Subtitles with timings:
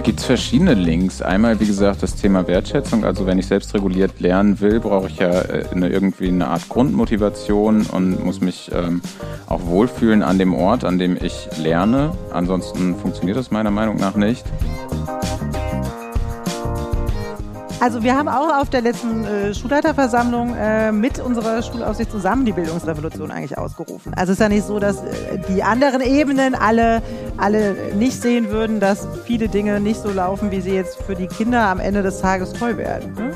[0.00, 1.20] Da gibt es verschiedene Links.
[1.20, 3.04] Einmal, wie gesagt, das Thema Wertschätzung.
[3.04, 6.70] Also wenn ich selbst reguliert lernen will, brauche ich ja äh, eine, irgendwie eine Art
[6.70, 9.02] Grundmotivation und muss mich ähm,
[9.46, 12.12] auch wohlfühlen an dem Ort, an dem ich lerne.
[12.32, 14.46] Ansonsten funktioniert das meiner Meinung nach nicht.
[17.80, 22.52] Also wir haben auch auf der letzten äh, Schulleiterversammlung äh, mit unserer Schulaufsicht zusammen die
[22.52, 24.12] Bildungsrevolution eigentlich ausgerufen.
[24.14, 27.02] Also es ist ja nicht so, dass äh, die anderen Ebenen alle,
[27.38, 31.26] alle nicht sehen würden, dass viele Dinge nicht so laufen, wie sie jetzt für die
[31.26, 33.14] Kinder am Ende des Tages toll werden.
[33.14, 33.32] Ne?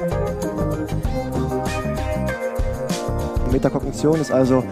[3.51, 4.63] Metakognition ist also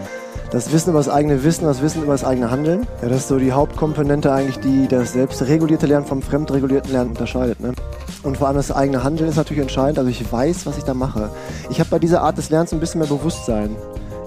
[0.51, 2.85] das Wissen über das eigene Wissen, das Wissen über das eigene Handeln.
[3.01, 7.59] Ja, das ist so die Hauptkomponente eigentlich, die das selbstregulierte Lernen vom fremdregulierten Lernen unterscheidet.
[7.59, 7.73] Ne?
[8.23, 9.99] Und vor allem das eigene Handeln ist natürlich entscheidend.
[9.99, 11.29] Also ich weiß, was ich da mache.
[11.69, 13.75] Ich habe bei dieser Art des Lernens ein bisschen mehr Bewusstsein.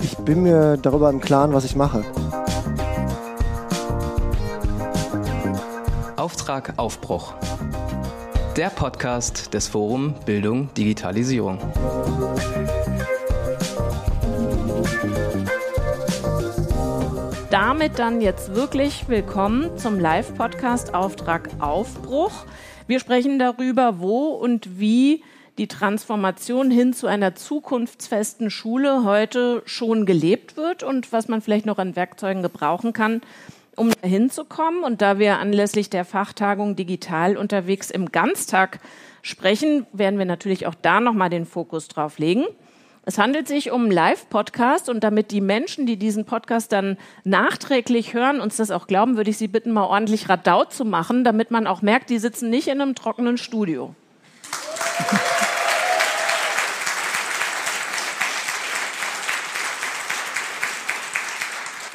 [0.00, 2.04] Ich bin mir darüber im Klaren, was ich mache.
[6.16, 7.34] Auftrag Aufbruch.
[8.56, 11.58] Der Podcast des Forum Bildung Digitalisierung.
[17.50, 22.44] Damit dann jetzt wirklich willkommen zum Live-Podcast Auftrag Aufbruch.
[22.86, 25.24] Wir sprechen darüber, wo und wie
[25.58, 31.66] die Transformation hin zu einer zukunftsfesten Schule heute schon gelebt wird und was man vielleicht
[31.66, 33.22] noch an Werkzeugen gebrauchen kann,
[33.74, 34.84] um dahin zu kommen.
[34.84, 38.78] Und da wir anlässlich der Fachtagung digital unterwegs im Ganztag
[39.20, 42.44] sprechen, werden wir natürlich auch da nochmal den Fokus drauf legen.
[43.08, 48.14] Es handelt sich um einen Live-Podcast und damit die Menschen, die diesen Podcast dann nachträglich
[48.14, 51.52] hören, uns das auch glauben, würde ich Sie bitten, mal ordentlich Radau zu machen, damit
[51.52, 53.94] man auch merkt, die sitzen nicht in einem trockenen Studio.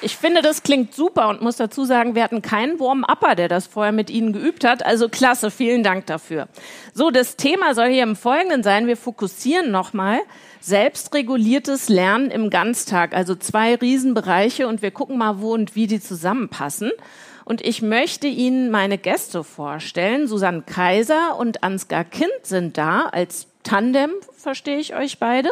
[0.03, 3.67] Ich finde, das klingt super und muss dazu sagen, wir hatten keinen Warm-Upper, der das
[3.67, 4.83] vorher mit Ihnen geübt hat.
[4.83, 6.47] Also klasse, vielen Dank dafür.
[6.93, 8.87] So, das Thema soll hier im Folgenden sein.
[8.87, 10.21] Wir fokussieren nochmal
[10.61, 13.13] selbstreguliertes Lernen im Ganztag.
[13.13, 16.91] Also zwei Riesenbereiche und wir gucken mal, wo und wie die zusammenpassen.
[17.43, 20.27] Und ich möchte Ihnen meine Gäste vorstellen.
[20.27, 25.49] Susanne Kaiser und Ansgar Kind sind da als Tandem, verstehe ich euch beide.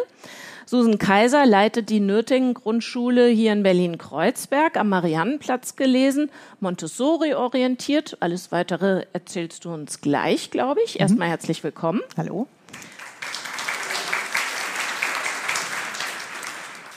[0.65, 8.17] Susan Kaiser leitet die Nürtingen Grundschule hier in Berlin-Kreuzberg am Mariannenplatz gelesen, Montessori orientiert.
[8.19, 10.95] Alles weitere erzählst du uns gleich, glaube ich.
[10.95, 11.01] Mhm.
[11.01, 12.01] Erstmal herzlich willkommen.
[12.17, 12.47] Hallo.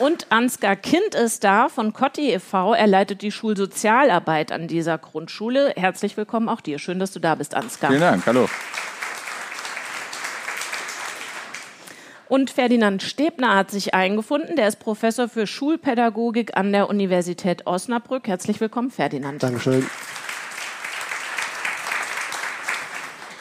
[0.03, 2.75] Und Ansgar Kind ist da von Cotti e.V.
[2.75, 5.75] Er leitet die Schulsozialarbeit an dieser Grundschule.
[5.77, 6.81] Herzlich willkommen auch dir.
[6.81, 7.91] Schön, dass du da bist, Ansgar.
[7.91, 8.27] Vielen Dank.
[8.27, 8.49] Hallo.
[12.29, 14.57] Und Ferdinand Stebner hat sich eingefunden.
[14.57, 18.27] Der ist Professor für Schulpädagogik an der Universität Osnabrück.
[18.27, 19.41] Herzlich willkommen, Ferdinand.
[19.41, 19.87] Dankeschön.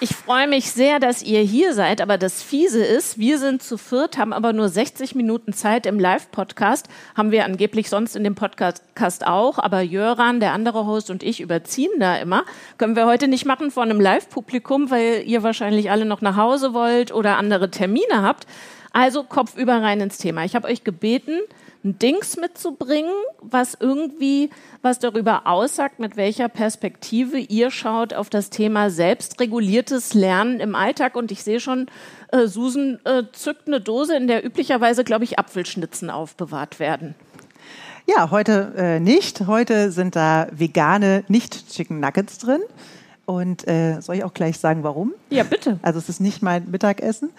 [0.03, 3.77] Ich freue mich sehr, dass ihr hier seid, aber das Fiese ist, wir sind zu
[3.77, 6.87] viert, haben aber nur 60 Minuten Zeit im Live-Podcast.
[7.15, 11.39] Haben wir angeblich sonst in dem Podcast auch, aber Jöran, der andere Host und ich
[11.39, 12.45] überziehen da immer.
[12.79, 16.73] Können wir heute nicht machen vor einem Live-Publikum, weil ihr wahrscheinlich alle noch nach Hause
[16.73, 18.47] wollt oder andere Termine habt.
[18.93, 20.43] Also Kopf über rein ins Thema.
[20.45, 21.41] Ich habe euch gebeten,
[21.83, 24.49] ein Dings mitzubringen, was irgendwie
[24.81, 31.15] was darüber aussagt, mit welcher Perspektive ihr schaut auf das Thema selbstreguliertes Lernen im Alltag.
[31.15, 31.87] Und ich sehe schon,
[32.31, 37.15] äh, Susan äh, zückt eine Dose, in der üblicherweise, glaube ich, Apfelschnitzen aufbewahrt werden.
[38.07, 39.47] Ja, heute äh, nicht.
[39.47, 42.61] Heute sind da vegane Nicht-Chicken Nuggets drin.
[43.25, 45.13] Und äh, soll ich auch gleich sagen, warum?
[45.29, 45.79] Ja, bitte.
[45.83, 47.29] Also es ist nicht mein Mittagessen.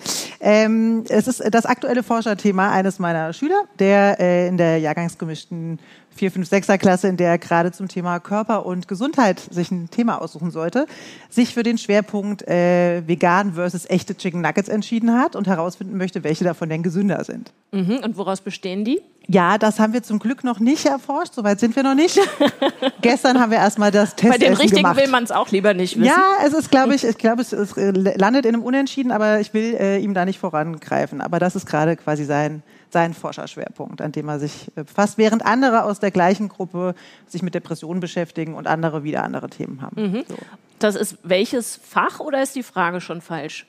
[0.40, 5.78] Ähm, es ist das aktuelle Forscherthema eines meiner Schüler, der äh, in der jahrgangsgemischten
[6.14, 9.90] 4, 5, 6er Klasse, in der er gerade zum Thema Körper und Gesundheit sich ein
[9.90, 10.86] Thema aussuchen sollte,
[11.30, 16.24] sich für den Schwerpunkt äh, vegan versus echte Chicken Nuggets entschieden hat und herausfinden möchte,
[16.24, 17.52] welche davon denn gesünder sind.
[17.72, 18.00] Mhm.
[18.04, 19.00] Und woraus bestehen die?
[19.28, 21.34] Ja, das haben wir zum Glück noch nicht erforscht.
[21.34, 22.18] Soweit sind wir noch nicht.
[23.02, 24.96] Gestern haben wir erstmal das Test Bei den richtigen gemacht.
[24.96, 26.06] will man es auch lieber nicht wissen.
[26.06, 29.54] Ja, es ist, glaube ich, ich glaube, es, es, landet in einem Unentschieden, aber ich
[29.54, 31.20] will äh, ihm da nicht vorangreifen.
[31.20, 35.44] Aber das ist gerade quasi sein sein Forscherschwerpunkt, an dem er sich äh, befasst, während
[35.44, 36.94] andere aus der gleichen Gruppe
[37.26, 40.00] sich mit Depressionen beschäftigen und andere wieder andere Themen haben.
[40.00, 40.24] Mhm.
[40.28, 40.36] So.
[40.78, 43.66] Das ist welches Fach oder ist die Frage schon falsch?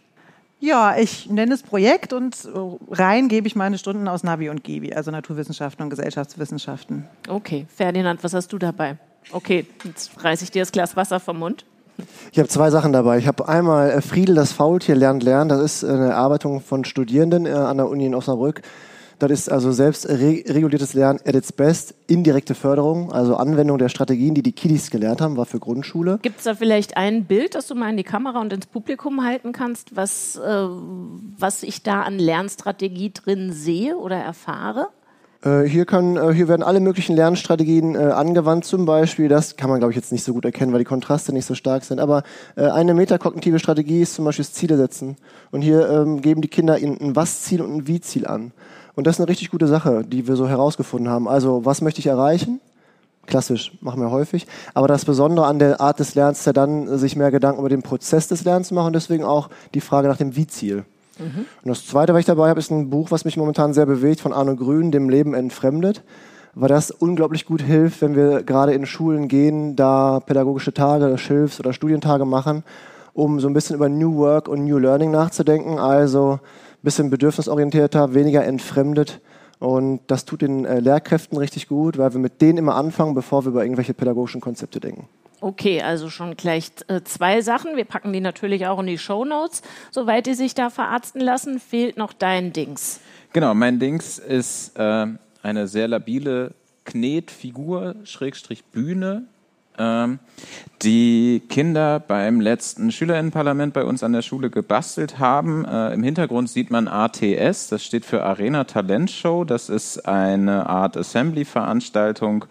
[0.59, 2.49] Ja, ich nenne es Projekt und äh,
[2.91, 7.05] rein gebe ich meine Stunden aus Navi und Gebi, also Naturwissenschaften und Gesellschaftswissenschaften.
[7.27, 8.97] Okay, Ferdinand, was hast du dabei?
[9.31, 11.65] Okay, jetzt reiße ich dir das Glas Wasser vom Mund.
[12.31, 13.19] Ich habe zwei Sachen dabei.
[13.19, 15.49] Ich habe einmal äh, Friedel, das Faultier lernt lernen.
[15.49, 18.61] Das ist eine Erarbeitung von Studierenden an der Uni in Osnabrück
[19.19, 24.33] Das ist also selbst reguliertes Lernen at its best, indirekte Förderung, also Anwendung der Strategien,
[24.33, 26.19] die die Kiddies gelernt haben, war für Grundschule.
[26.21, 29.23] Gibt es da vielleicht ein Bild, das du mal in die Kamera und ins Publikum
[29.23, 30.67] halten kannst, was, äh,
[31.37, 34.89] was ich da an Lernstrategie drin sehe oder erfahre?
[35.43, 39.27] Äh, hier, kann, äh, hier werden alle möglichen Lernstrategien äh, angewandt, zum Beispiel.
[39.27, 41.53] Das kann man, glaube ich, jetzt nicht so gut erkennen, weil die Kontraste nicht so
[41.55, 41.99] stark sind.
[41.99, 42.23] Aber
[42.55, 45.17] eine metakognitive Strategie ist zum Beispiel das Ziele setzen.
[45.51, 48.51] Und hier ähm, geben die Kinder ein Was-Ziel und ein Wie-Ziel an.
[48.95, 51.27] Und das ist eine richtig gute Sache, die wir so herausgefunden haben.
[51.27, 52.59] Also, was möchte ich erreichen?
[53.25, 54.47] Klassisch, machen wir häufig.
[54.73, 57.69] Aber das Besondere an der Art des Lernens ist ja dann, sich mehr Gedanken über
[57.69, 60.83] den Prozess des Lernens zu machen und deswegen auch die Frage nach dem Wie-Ziel.
[61.17, 61.45] Mhm.
[61.63, 64.19] Und das Zweite, was ich dabei habe, ist ein Buch, was mich momentan sehr bewegt,
[64.19, 66.03] von Arno Grün, Dem Leben entfremdet,
[66.53, 71.59] weil das unglaublich gut hilft, wenn wir gerade in Schulen gehen, da pädagogische Tage, Schilfs-
[71.59, 72.63] oder Studientage machen,
[73.13, 76.39] um so ein bisschen über New Work und New Learning nachzudenken, also
[76.83, 79.21] bisschen bedürfnisorientierter, weniger entfremdet.
[79.59, 83.45] Und das tut den äh, Lehrkräften richtig gut, weil wir mit denen immer anfangen, bevor
[83.45, 85.07] wir über irgendwelche pädagogischen Konzepte denken.
[85.39, 87.75] Okay, also schon gleich äh, zwei Sachen.
[87.75, 89.61] Wir packen die natürlich auch in die Show Notes.
[89.91, 92.99] Soweit die sich da verarzten lassen, fehlt noch dein Dings.
[93.33, 95.07] Genau, mein Dings ist äh,
[95.41, 96.53] eine sehr labile
[96.85, 99.23] Knetfigur, Schrägstrich Bühne,
[100.83, 105.65] die Kinder beim letzten Schülerinnenparlament bei uns an der Schule gebastelt haben.
[105.65, 109.45] Äh, Im Hintergrund sieht man ATS, das steht für Arena Talent Show.
[109.45, 112.45] Das ist eine Art Assembly-Veranstaltung,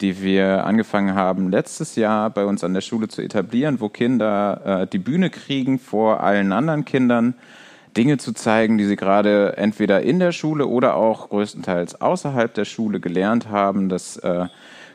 [0.00, 4.82] die wir angefangen haben letztes Jahr bei uns an der Schule zu etablieren, wo Kinder
[4.82, 7.34] äh, die Bühne kriegen vor allen anderen Kindern,
[7.96, 12.66] Dinge zu zeigen, die sie gerade entweder in der Schule oder auch größtenteils außerhalb der
[12.66, 13.88] Schule gelernt haben.
[13.88, 14.46] Das äh,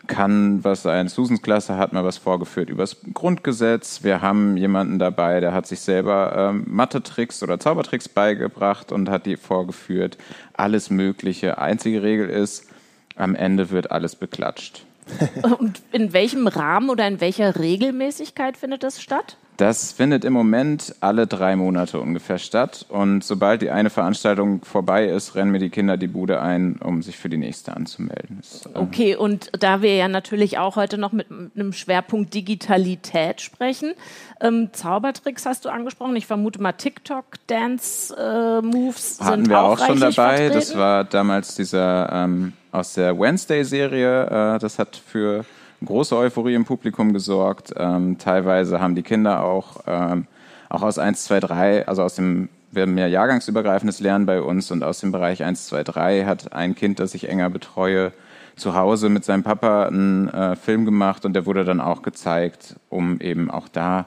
[0.07, 4.03] kann, was ein Susans Klasse hat mal was vorgeführt über das Grundgesetz.
[4.03, 9.25] Wir haben jemanden dabei, der hat sich selber ähm, Mathe-Tricks oder Zaubertricks beigebracht und hat
[9.25, 10.17] die vorgeführt.
[10.53, 11.57] Alles Mögliche.
[11.57, 12.67] Einzige Regel ist,
[13.15, 14.85] am Ende wird alles beklatscht.
[15.59, 19.37] Und in welchem Rahmen oder in welcher Regelmäßigkeit findet das statt?
[19.57, 22.87] Das findet im Moment alle drei Monate ungefähr statt.
[22.89, 27.03] Und sobald die eine Veranstaltung vorbei ist, rennen mir die Kinder die Bude ein, um
[27.03, 28.39] sich für die nächste anzumelden.
[28.41, 33.41] Das, ähm okay, und da wir ja natürlich auch heute noch mit einem Schwerpunkt Digitalität
[33.41, 33.93] sprechen,
[34.41, 36.15] ähm, Zaubertricks hast du angesprochen.
[36.15, 40.37] Ich vermute mal TikTok-Dance-Moves äh, sind wir auch, auch schon dabei.
[40.37, 40.55] Vertreten.
[40.55, 44.55] Das war damals dieser ähm, aus der Wednesday-Serie.
[44.55, 45.45] Äh, das hat für
[45.85, 47.73] große Euphorie im Publikum gesorgt.
[47.77, 50.27] Ähm, teilweise haben die Kinder auch, ähm,
[50.69, 54.71] auch aus 1, 2, 3, also aus dem, wir haben ja jahrgangsübergreifendes Lernen bei uns
[54.71, 58.11] und aus dem Bereich 1, 2, 3 hat ein Kind, das ich enger betreue,
[58.55, 62.75] zu Hause mit seinem Papa einen äh, Film gemacht und der wurde dann auch gezeigt,
[62.89, 64.05] um eben auch da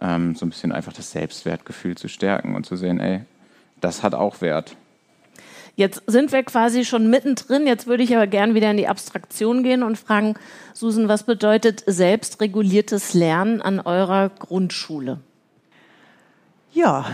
[0.00, 3.22] ähm, so ein bisschen einfach das Selbstwertgefühl zu stärken und zu sehen, ey,
[3.80, 4.76] das hat auch Wert.
[5.80, 7.66] Jetzt sind wir quasi schon mittendrin.
[7.66, 10.34] Jetzt würde ich aber gern wieder in die Abstraktion gehen und fragen,
[10.74, 15.20] Susan, was bedeutet selbstreguliertes Lernen an eurer Grundschule?
[16.70, 17.06] Ja,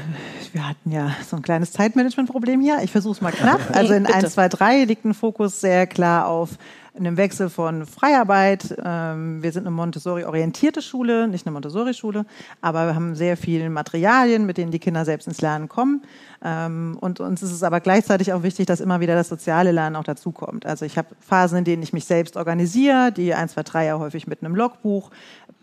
[0.52, 2.80] wir hatten ja so ein kleines Zeitmanagement-Problem hier.
[2.82, 3.60] Ich versuche es mal knapp.
[3.72, 6.58] Also in 1, 2, 3 liegt ein Fokus sehr klar auf
[6.96, 8.76] einem Wechsel von Freiarbeit.
[8.84, 12.24] Ähm, wir sind eine Montessori-orientierte Schule, nicht eine Montessori-Schule,
[12.60, 16.02] aber wir haben sehr viele Materialien, mit denen die Kinder selbst ins Lernen kommen.
[16.44, 19.96] Ähm, und uns ist es aber gleichzeitig auch wichtig, dass immer wieder das soziale Lernen
[19.96, 20.66] auch dazukommt.
[20.66, 23.98] Also ich habe Phasen, in denen ich mich selbst organisiere, die 1, 2, 3 ja
[23.98, 25.10] häufig mit einem Logbuch.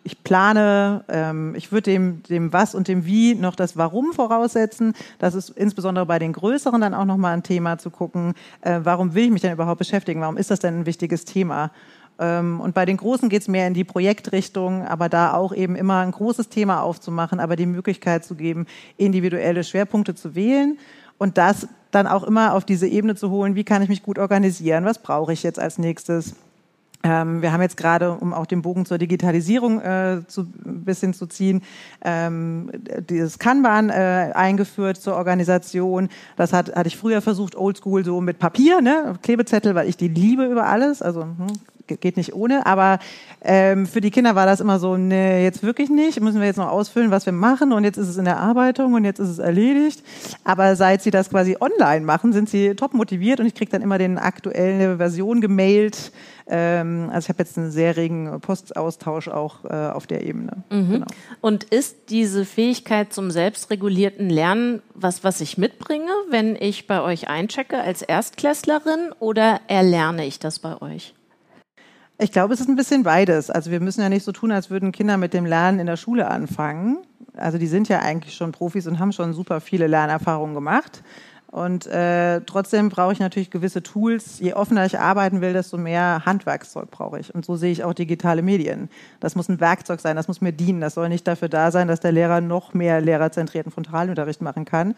[0.06, 4.94] Ich plane, ähm, ich würde dem, dem Was und dem Wie noch das Warum voraussetzen.
[5.18, 9.14] Das ist insbesondere bei den Größeren dann auch nochmal ein Thema zu gucken, äh, warum
[9.14, 10.20] will ich mich denn überhaupt beschäftigen?
[10.20, 11.72] Warum ist das denn ein wichtiges Thema?
[12.20, 15.76] Ähm, und bei den Großen geht es mehr in die Projektrichtung, aber da auch eben
[15.76, 20.78] immer ein großes Thema aufzumachen, aber die Möglichkeit zu geben, individuelle Schwerpunkte zu wählen
[21.18, 24.20] und das dann auch immer auf diese Ebene zu holen, wie kann ich mich gut
[24.20, 26.36] organisieren, was brauche ich jetzt als nächstes.
[27.04, 31.14] Ähm, wir haben jetzt gerade, um auch den Bogen zur Digitalisierung äh, zu, ein bisschen
[31.14, 31.62] zu ziehen,
[32.02, 32.72] ähm,
[33.10, 36.08] dieses Kanban äh, eingeführt zur Organisation.
[36.38, 39.16] Das hat, hatte ich früher versucht, oldschool so mit Papier, ne?
[39.22, 41.02] Klebezettel, weil ich die liebe über alles.
[41.02, 41.48] Also hm,
[41.88, 43.00] geht nicht ohne, aber
[43.42, 46.58] ähm, für die Kinder war das immer so, nee, jetzt wirklich nicht, müssen wir jetzt
[46.58, 49.30] noch ausfüllen, was wir machen und jetzt ist es in der Arbeitung und jetzt ist
[49.30, 50.04] es erledigt.
[50.44, 53.82] Aber seit sie das quasi online machen, sind sie top motiviert und ich kriege dann
[53.82, 56.12] immer den aktuellen Version gemailt.
[56.48, 60.64] Ähm, also ich habe jetzt einen sehr regen Postaustausch auch äh, auf der Ebene.
[60.70, 60.92] Mhm.
[60.92, 61.08] Genau.
[61.42, 67.28] Und ist diese Fähigkeit zum selbstregulierten Lernen was, was ich mitbringe, wenn ich bei euch
[67.28, 71.14] einchecke als Erstklässlerin oder erlerne ich das bei euch?
[72.20, 73.50] Ich glaube, es ist ein bisschen beides.
[73.50, 75.98] Also wir müssen ja nicht so tun, als würden Kinder mit dem Lernen in der
[75.98, 77.00] Schule anfangen.
[77.36, 81.04] Also die sind ja eigentlich schon Profis und haben schon super viele Lernerfahrungen gemacht.
[81.48, 84.40] Und äh, trotzdem brauche ich natürlich gewisse Tools.
[84.40, 87.34] Je offener ich arbeiten will, desto mehr Handwerkszeug brauche ich.
[87.34, 88.90] Und so sehe ich auch digitale Medien.
[89.20, 90.82] Das muss ein Werkzeug sein, das muss mir dienen.
[90.82, 94.96] Das soll nicht dafür da sein, dass der Lehrer noch mehr lehrerzentrierten Frontalunterricht machen kann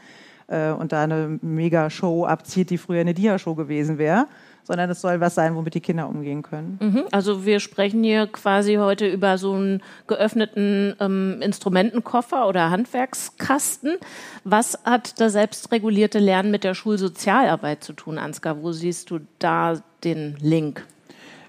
[0.47, 4.27] äh, und da eine Mega-Show abzieht, die früher eine Dia-Show gewesen wäre
[4.65, 6.79] sondern es soll was sein, womit die Kinder umgehen können.
[6.81, 7.03] Mhm.
[7.11, 13.97] Also wir sprechen hier quasi heute über so einen geöffneten ähm, Instrumentenkoffer oder Handwerkskasten.
[14.43, 18.61] Was hat das selbstregulierte Lernen mit der Schulsozialarbeit zu tun, Ansgar?
[18.61, 20.85] Wo siehst du da den Link?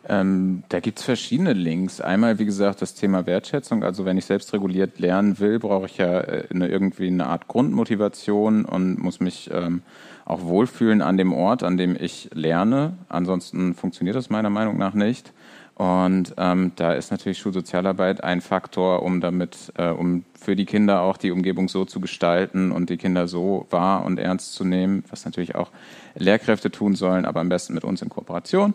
[0.09, 2.01] Ähm, da gibt es verschiedene Links.
[2.01, 3.83] Einmal, wie gesagt, das Thema Wertschätzung.
[3.83, 8.65] Also wenn ich selbstreguliert lernen will, brauche ich ja äh, eine, irgendwie eine Art Grundmotivation
[8.65, 9.83] und muss mich ähm,
[10.27, 12.95] auch wohlfühlen an dem Ort, an dem ich lerne.
[13.09, 15.33] Ansonsten funktioniert das meiner Meinung nach nicht.
[15.77, 21.03] Und ähm, da ist natürlich Schulsozialarbeit ein Faktor, um damit, äh, um für die Kinder
[21.03, 25.05] auch die Umgebung so zu gestalten und die Kinder so wahr und ernst zu nehmen,
[25.11, 25.71] was natürlich auch
[26.15, 28.73] Lehrkräfte tun sollen, aber am besten mit uns in Kooperation,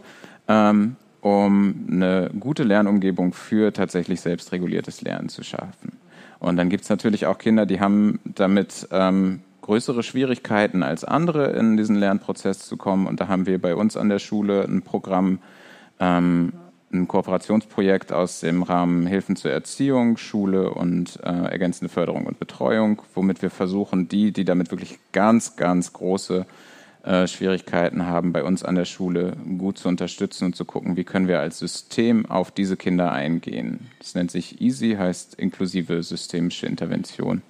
[0.48, 5.98] ähm, um eine gute Lernumgebung für tatsächlich selbstreguliertes Lernen zu schaffen.
[6.40, 9.42] Und dann gibt es natürlich auch Kinder, die haben damit ähm,
[9.72, 13.08] größere Schwierigkeiten als andere in diesen Lernprozess zu kommen.
[13.08, 15.40] Und da haben wir bei uns an der Schule ein Programm,
[15.98, 16.52] ähm,
[16.92, 23.02] ein Kooperationsprojekt aus dem Rahmen Hilfen zur Erziehung, Schule und äh, ergänzende Förderung und Betreuung,
[23.16, 26.46] womit wir versuchen, die, die damit wirklich ganz, ganz große
[27.04, 31.06] äh, Schwierigkeiten haben, bei uns an der Schule gut zu unterstützen und zu gucken, wie
[31.06, 33.88] können wir als System auf diese Kinder eingehen.
[34.00, 37.42] Das nennt sich EASY, heißt inklusive systemische Intervention.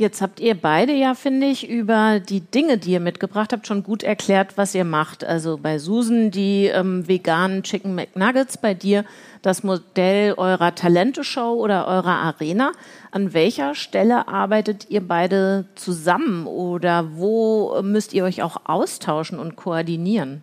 [0.00, 3.82] Jetzt habt ihr beide ja, finde ich, über die Dinge, die ihr mitgebracht habt, schon
[3.82, 5.24] gut erklärt, was ihr macht.
[5.24, 9.04] Also bei Susan die ähm, veganen Chicken McNuggets, bei dir
[9.42, 12.72] das Modell eurer Talente-Show oder eurer Arena.
[13.10, 19.56] An welcher Stelle arbeitet ihr beide zusammen oder wo müsst ihr euch auch austauschen und
[19.56, 20.42] koordinieren?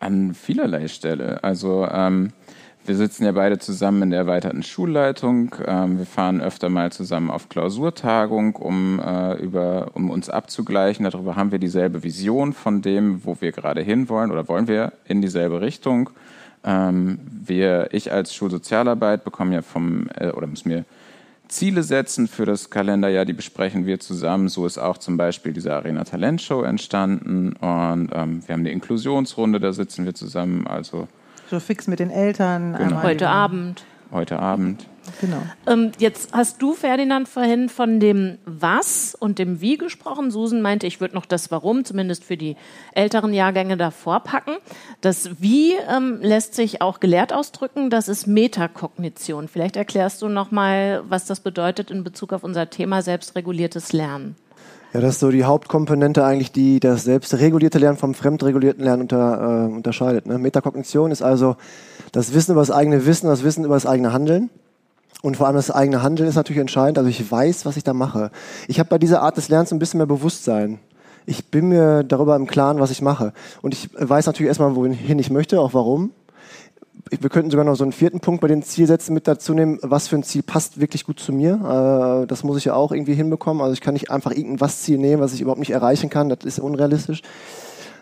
[0.00, 1.44] An vielerlei Stelle.
[1.44, 2.32] Also ähm,
[2.86, 5.54] wir sitzen ja beide zusammen in der erweiterten Schulleitung.
[5.66, 11.04] Ähm, wir fahren öfter mal zusammen auf Klausurtagung, um, äh, über, um uns abzugleichen.
[11.04, 15.20] Darüber haben wir dieselbe Vision von dem, wo wir gerade hinwollen oder wollen wir in
[15.20, 16.10] dieselbe Richtung.
[16.64, 20.84] Ähm, wir, ich als Schulsozialarbeit bekomme ja vom, äh, oder muss mir
[21.48, 24.48] Ziele setzen für das Kalenderjahr, die besprechen wir zusammen.
[24.48, 28.72] So ist auch zum Beispiel diese Arena Talent Show entstanden und ähm, wir haben eine
[28.72, 30.66] Inklusionsrunde, da sitzen wir zusammen.
[30.66, 31.06] Also
[31.48, 32.74] so fix mit den Eltern.
[32.76, 33.02] Genau.
[33.02, 33.84] Heute Abend.
[34.10, 34.86] Heute Abend.
[35.20, 35.42] Genau.
[35.66, 40.30] Ähm, jetzt hast du, Ferdinand, vorhin von dem Was und dem Wie gesprochen.
[40.30, 42.56] Susan meinte, ich würde noch das Warum, zumindest für die
[42.92, 44.56] älteren Jahrgänge, davor packen.
[45.00, 47.90] Das Wie ähm, lässt sich auch gelehrt ausdrücken.
[47.90, 49.48] Das ist Metakognition.
[49.48, 54.36] Vielleicht erklärst du noch mal, was das bedeutet in Bezug auf unser Thema selbstreguliertes Lernen.
[54.96, 59.66] Ja, das ist so die Hauptkomponente eigentlich, die das selbstregulierte Lernen vom fremdregulierten Lernen unter,
[59.68, 60.24] äh, unterscheidet.
[60.24, 60.38] Ne?
[60.38, 61.56] Metakognition ist also
[62.12, 64.48] das Wissen über das eigene Wissen, das Wissen über das eigene Handeln.
[65.20, 66.96] Und vor allem das eigene Handeln ist natürlich entscheidend.
[66.96, 68.30] Also ich weiß, was ich da mache.
[68.68, 70.78] Ich habe bei dieser Art des Lernens ein bisschen mehr Bewusstsein.
[71.26, 73.34] Ich bin mir darüber im Klaren, was ich mache.
[73.60, 76.12] Und ich weiß natürlich erstmal, wohin ich möchte, auch warum
[77.10, 79.78] wir könnten sogar noch so einen vierten Punkt bei den Zielsätzen mit dazu nehmen.
[79.82, 82.22] Was für ein Ziel passt wirklich gut zu mir?
[82.22, 83.62] Äh, das muss ich ja auch irgendwie hinbekommen.
[83.62, 86.28] Also ich kann nicht einfach irgendwas Ziel nehmen, was ich überhaupt nicht erreichen kann.
[86.28, 87.22] Das ist unrealistisch.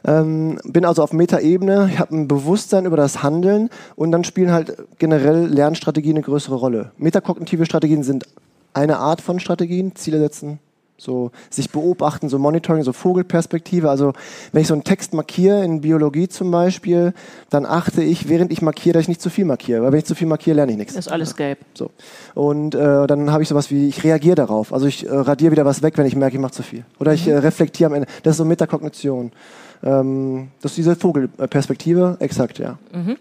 [0.07, 4.53] Ähm, bin also auf Metaebene, ich habe ein Bewusstsein über das Handeln und dann spielen
[4.53, 6.93] halt generell Lernstrategien eine größere Rolle.
[6.99, 8.27] Metakognitive Strategien sind
[8.75, 10.59] eine Art von Strategien, Ziele setzen,
[10.97, 13.91] so sich beobachten, so Monitoring, so Vogelperspektive.
[13.91, 14.13] Also
[14.53, 17.13] wenn ich so einen Text markiere, in Biologie zum Beispiel,
[17.51, 19.83] dann achte ich, während ich markiere, dass ich nicht zu viel markiere.
[19.83, 20.95] Weil wenn ich zu viel markiere, lerne ich nichts.
[20.95, 21.59] Ist alles gelb.
[21.75, 21.91] So.
[22.35, 24.73] Und äh, dann habe ich sowas wie, ich reagiere darauf.
[24.73, 26.85] Also ich äh, radiere wieder was weg, wenn ich merke, ich mache zu viel.
[27.01, 27.17] Oder mhm.
[27.17, 28.09] ich äh, reflektiere am Ende.
[28.23, 29.33] Das ist so Metakognition.
[29.83, 32.79] Ähm, das ist diese Vogelperspektive, exakt, ja.
[32.93, 33.17] Mhm.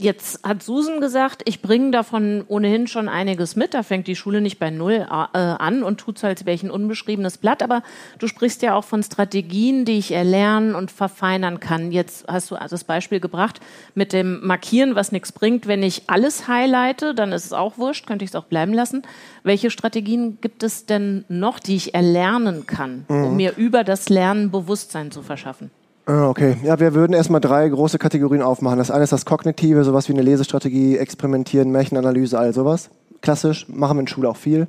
[0.00, 3.74] Jetzt hat Susan gesagt, ich bringe davon ohnehin schon einiges mit.
[3.74, 6.62] Da fängt die Schule nicht bei Null äh, an und tut so, als wäre ich
[6.62, 7.64] ein unbeschriebenes Blatt.
[7.64, 7.82] Aber
[8.20, 11.90] du sprichst ja auch von Strategien, die ich erlernen und verfeinern kann.
[11.90, 13.58] Jetzt hast du also das Beispiel gebracht
[13.96, 15.66] mit dem Markieren, was nichts bringt.
[15.66, 19.02] Wenn ich alles highlighte, dann ist es auch wurscht, könnte ich es auch bleiben lassen.
[19.42, 23.36] Welche Strategien gibt es denn noch, die ich erlernen kann, um mhm.
[23.36, 25.72] mir über das Lernen Bewusstsein zu verschaffen?
[26.08, 28.78] Ah, okay, ja, wir würden erstmal drei große Kategorien aufmachen.
[28.78, 32.88] Das eine ist das Kognitive, sowas wie eine Lesestrategie, Experimentieren, Märchenanalyse, all sowas.
[33.20, 34.68] Klassisch, machen wir in Schule auch viel.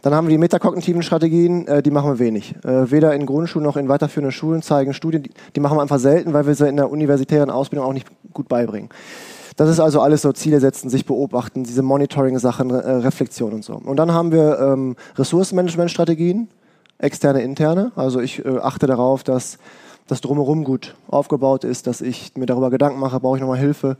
[0.00, 2.54] Dann haben wir die metakognitiven Strategien, äh, die machen wir wenig.
[2.64, 5.98] Äh, weder in Grundschulen noch in weiterführenden Schulen zeigen Studien, die, die machen wir einfach
[5.98, 8.88] selten, weil wir sie in der universitären Ausbildung auch nicht gut beibringen.
[9.56, 13.74] Das ist also alles so Ziele setzen, sich beobachten, diese Monitoring-Sachen, äh, Reflexion und so.
[13.74, 16.48] Und dann haben wir ähm, Ressourcenmanagement-Strategien,
[16.96, 17.92] externe, interne.
[17.96, 19.58] Also ich äh, achte darauf, dass
[20.10, 23.96] das drumherum gut aufgebaut ist, dass ich mir darüber Gedanken mache, brauche ich nochmal Hilfe,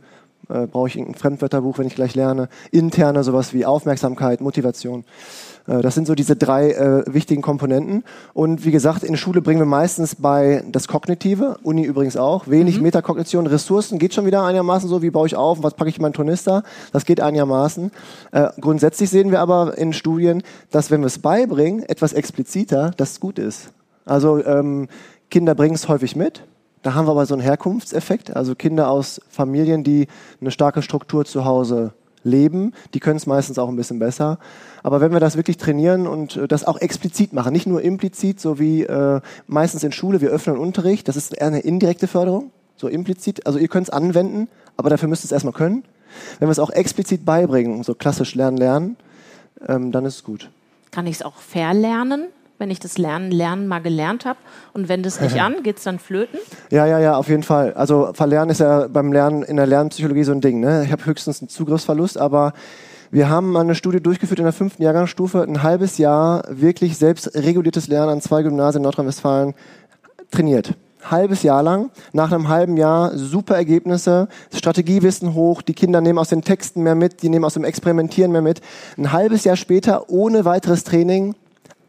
[0.49, 2.49] äh, brauche ich ein Fremdwörterbuch, wenn ich gleich lerne.
[2.71, 5.05] Interne sowas wie Aufmerksamkeit, Motivation.
[5.67, 8.03] Äh, das sind so diese drei äh, wichtigen Komponenten.
[8.33, 12.47] Und wie gesagt, in der Schule bringen wir meistens bei das Kognitive, Uni übrigens auch,
[12.47, 12.83] wenig mhm.
[12.83, 16.01] Metakognition, Ressourcen geht schon wieder einigermaßen so, wie baue ich auf, was packe ich in
[16.01, 17.91] meinen Tornister, das geht einigermaßen.
[18.31, 23.19] Äh, grundsätzlich sehen wir aber in Studien, dass wenn wir es beibringen, etwas expliziter, das
[23.19, 23.71] gut ist.
[24.05, 24.87] Also ähm,
[25.31, 26.43] Kinder bringen es häufig mit,
[26.83, 30.07] da haben wir aber so einen Herkunftseffekt, also Kinder aus Familien, die
[30.41, 34.39] eine starke Struktur zu Hause leben, die können es meistens auch ein bisschen besser.
[34.83, 38.39] Aber wenn wir das wirklich trainieren und äh, das auch explizit machen, nicht nur implizit,
[38.39, 42.51] so wie äh, meistens in Schule, wir öffnen Unterricht, das ist eher eine indirekte Förderung,
[42.75, 45.83] so implizit, also ihr könnt es anwenden, aber dafür müsst ihr es erstmal können.
[46.39, 48.97] Wenn wir es auch explizit beibringen, so klassisch lernen, lernen,
[49.67, 50.49] ähm, dann ist es gut.
[50.91, 52.27] Kann ich es auch verlernen?
[52.61, 54.37] Wenn ich das Lernen, Lernen mal gelernt habe
[54.71, 56.39] und wende es nicht an, geht es dann flöten?
[56.69, 57.73] Ja, ja, ja, auf jeden Fall.
[57.73, 60.59] Also Verlernen ist ja beim Lernen in der Lernpsychologie so ein Ding.
[60.59, 60.83] Ne?
[60.85, 62.53] Ich habe höchstens einen Zugriffsverlust, aber
[63.09, 67.87] wir haben eine Studie durchgeführt in der fünften Jahrgangsstufe, ein halbes Jahr wirklich selbst reguliertes
[67.87, 69.55] Lernen an zwei Gymnasien in Nordrhein-Westfalen
[70.29, 70.75] trainiert.
[71.03, 71.89] Halbes Jahr lang.
[72.13, 76.93] Nach einem halben Jahr super Ergebnisse, Strategiewissen hoch, die Kinder nehmen aus den Texten mehr
[76.93, 78.61] mit, die nehmen aus dem Experimentieren mehr mit.
[78.97, 81.33] Ein halbes Jahr später, ohne weiteres Training,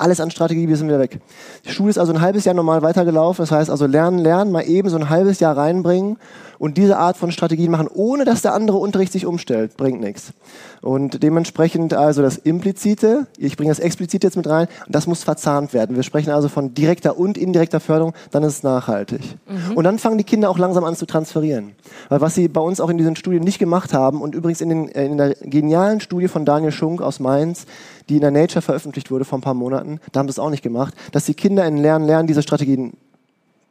[0.03, 1.21] alles an Strategie, wir sind wieder weg.
[1.65, 3.43] Die Schule ist also ein halbes Jahr normal weitergelaufen.
[3.43, 6.19] Das heißt also lernen, lernen, mal eben so ein halbes Jahr reinbringen
[6.63, 10.33] und diese Art von Strategien machen, ohne dass der andere Unterricht sich umstellt, bringt nichts.
[10.81, 15.75] Und dementsprechend also das Implizite, ich bringe das Explizite jetzt mit rein, das muss verzahnt
[15.75, 15.97] werden.
[15.97, 19.23] Wir sprechen also von direkter und indirekter Förderung, dann ist es nachhaltig.
[19.49, 19.77] Mhm.
[19.77, 21.73] Und dann fangen die Kinder auch langsam an zu transferieren.
[22.09, 24.69] Weil was sie bei uns auch in diesen Studien nicht gemacht haben und übrigens in,
[24.69, 27.67] den, äh, in der genialen Studie von Daniel Schunk aus Mainz,
[28.09, 30.51] die in der Nature veröffentlicht wurde vor ein paar Monaten, da haben sie es auch
[30.51, 32.93] nicht gemacht, dass die Kinder in Lernen, Lernen diese Strategien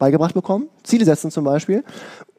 [0.02, 1.84] beigebracht bekommen, Ziele setzen zum Beispiel,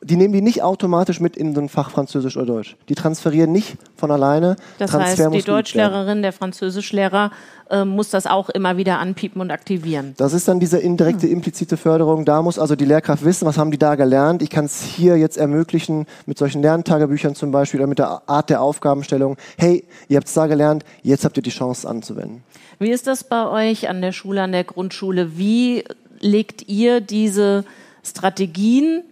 [0.03, 2.77] die nehmen die nicht automatisch mit in so ein Fach Französisch oder Deutsch.
[2.89, 4.57] Die transferieren nicht von alleine.
[4.79, 7.31] Das Transfer heißt, die Deutschlehrerin, der Französischlehrer
[7.71, 10.15] äh, muss das auch immer wieder anpiepen und aktivieren.
[10.17, 11.35] Das ist dann diese indirekte, hm.
[11.35, 12.25] implizite Förderung.
[12.25, 14.43] Da muss also die Lehrkraft wissen, was haben die da gelernt.
[14.43, 18.51] Ich kann es hier jetzt ermöglichen mit solchen Lerntagebüchern zum Beispiel oder mit der Art
[18.51, 19.37] der Aufgabenstellung.
[19.57, 22.43] Hey, ihr habt es da gelernt, jetzt habt ihr die Chance anzuwenden.
[22.81, 25.39] Wie ist das bei euch an der Schule, an der Grundschule?
[25.39, 25.85] Wie
[26.23, 27.65] legt ihr diese
[28.03, 29.03] Strategien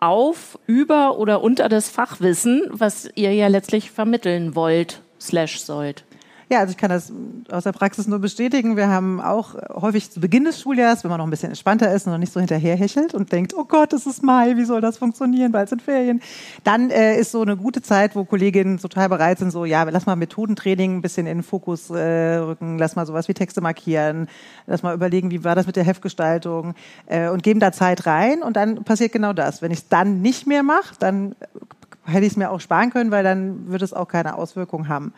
[0.00, 6.04] auf, über oder unter das Fachwissen, was ihr ja letztlich vermitteln wollt, slash sollt?
[6.50, 7.10] Ja, also ich kann das
[7.50, 8.76] aus der Praxis nur bestätigen.
[8.76, 12.06] Wir haben auch häufig zu Beginn des Schuljahres, wenn man noch ein bisschen entspannter ist
[12.06, 14.98] und noch nicht so hinterherhechelt und denkt, oh Gott, es ist Mai, wie soll das
[14.98, 16.20] funktionieren, bald sind Ferien,
[16.62, 20.04] dann äh, ist so eine gute Zeit, wo Kolleginnen total bereit sind, so, ja, lass
[20.04, 24.28] mal Methodentraining ein bisschen in den Fokus äh, rücken, lass mal sowas wie Texte markieren,
[24.66, 26.74] lass mal überlegen, wie war das mit der Heftgestaltung
[27.06, 29.62] äh, und geben da Zeit rein und dann passiert genau das.
[29.62, 31.34] Wenn ich es dann nicht mehr mache, dann
[32.04, 35.14] hätte ich es mir auch sparen können, weil dann würde es auch keine Auswirkung haben.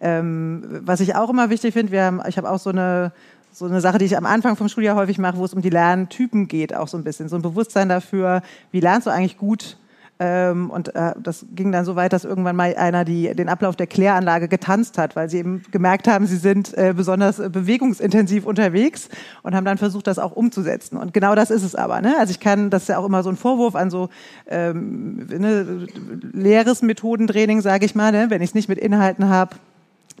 [0.00, 3.12] Ähm, was ich auch immer wichtig finde, wir haben, ich habe auch so eine
[3.52, 5.70] so eine Sache, die ich am Anfang vom Schuljahr häufig mache, wo es um die
[5.70, 7.28] Lerntypen geht, auch so ein bisschen.
[7.28, 9.76] So ein Bewusstsein dafür, wie lernst du eigentlich gut
[10.22, 13.74] ähm, und äh, das ging dann so weit, dass irgendwann mal einer die, den Ablauf
[13.74, 19.08] der Kläranlage getanzt hat, weil sie eben gemerkt haben, sie sind äh, besonders bewegungsintensiv unterwegs
[19.42, 20.98] und haben dann versucht, das auch umzusetzen.
[20.98, 22.02] Und genau das ist es aber.
[22.02, 22.16] Ne?
[22.18, 24.10] Also ich kann, das ist ja auch immer so ein Vorwurf an so
[24.46, 25.86] ähm, ne,
[26.34, 28.26] leeres Methodentraining, sage ich mal, ne?
[28.28, 29.56] wenn ich es nicht mit Inhalten habe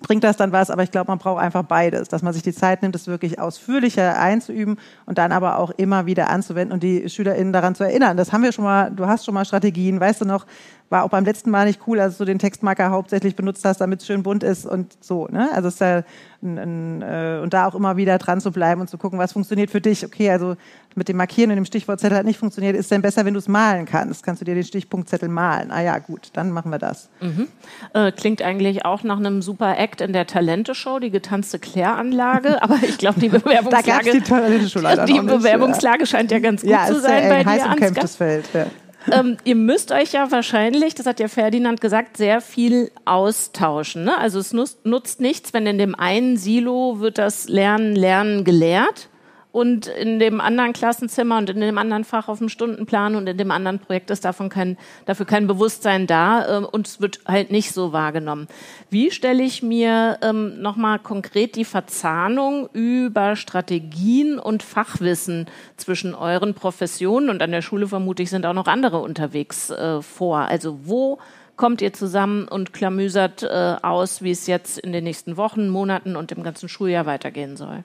[0.02, 2.52] bringt das dann was, aber ich glaube, man braucht einfach beides, dass man sich die
[2.52, 7.08] Zeit nimmt, es wirklich ausführlicher einzuüben und dann aber auch immer wieder anzuwenden und die
[7.08, 8.16] SchülerInnen daran zu erinnern.
[8.16, 10.46] Das haben wir schon mal, du hast schon mal Strategien, weißt du noch,
[10.88, 14.00] war auch beim letzten Mal nicht cool, als du den Textmarker hauptsächlich benutzt hast, damit
[14.00, 15.28] es schön bunt ist und so.
[15.28, 15.48] Ne?
[15.52, 16.02] Also es ist ja
[16.42, 19.32] ein, ein, äh, und da auch immer wieder dran zu bleiben und zu gucken, was
[19.32, 20.04] funktioniert für dich.
[20.04, 20.56] Okay, also
[20.94, 22.76] mit dem Markieren und dem Stichwortzettel hat nicht funktioniert.
[22.76, 24.24] Ist denn besser, wenn du es malen kannst?
[24.24, 25.70] Kannst du dir den Stichpunktzettel malen?
[25.70, 27.08] Ah ja, gut, dann machen wir das.
[27.20, 27.48] Mhm.
[27.94, 32.62] Äh, klingt eigentlich auch nach einem super Act in der Talente-Show, die getanzte Kläranlage.
[32.62, 37.28] Aber ich glaube, die Bewerbungslage, die, die Bewerbungslage scheint ja ganz gut ja, zu sein
[37.28, 38.46] bei dir, umkämpftes Feld.
[38.54, 38.66] Ja
[39.12, 44.04] ähm, ihr müsst euch ja wahrscheinlich, das hat ja Ferdinand gesagt, sehr viel austauschen.
[44.04, 44.16] Ne?
[44.18, 49.09] Also es nutzt, nutzt nichts, wenn in dem einen Silo wird das Lernen, Lernen gelehrt
[49.52, 53.36] und in dem anderen Klassenzimmer und in dem anderen Fach auf dem Stundenplan und in
[53.36, 57.50] dem anderen Projekt ist davon kein, dafür kein Bewusstsein da äh, und es wird halt
[57.50, 58.46] nicht so wahrgenommen.
[58.90, 66.54] Wie stelle ich mir ähm, nochmal konkret die Verzahnung über Strategien und Fachwissen zwischen euren
[66.54, 70.38] Professionen und an der Schule vermutlich sind auch noch andere unterwegs äh, vor?
[70.38, 71.18] Also wo
[71.56, 76.16] kommt ihr zusammen und klamüsert äh, aus, wie es jetzt in den nächsten Wochen, Monaten
[76.16, 77.84] und im ganzen Schuljahr weitergehen soll?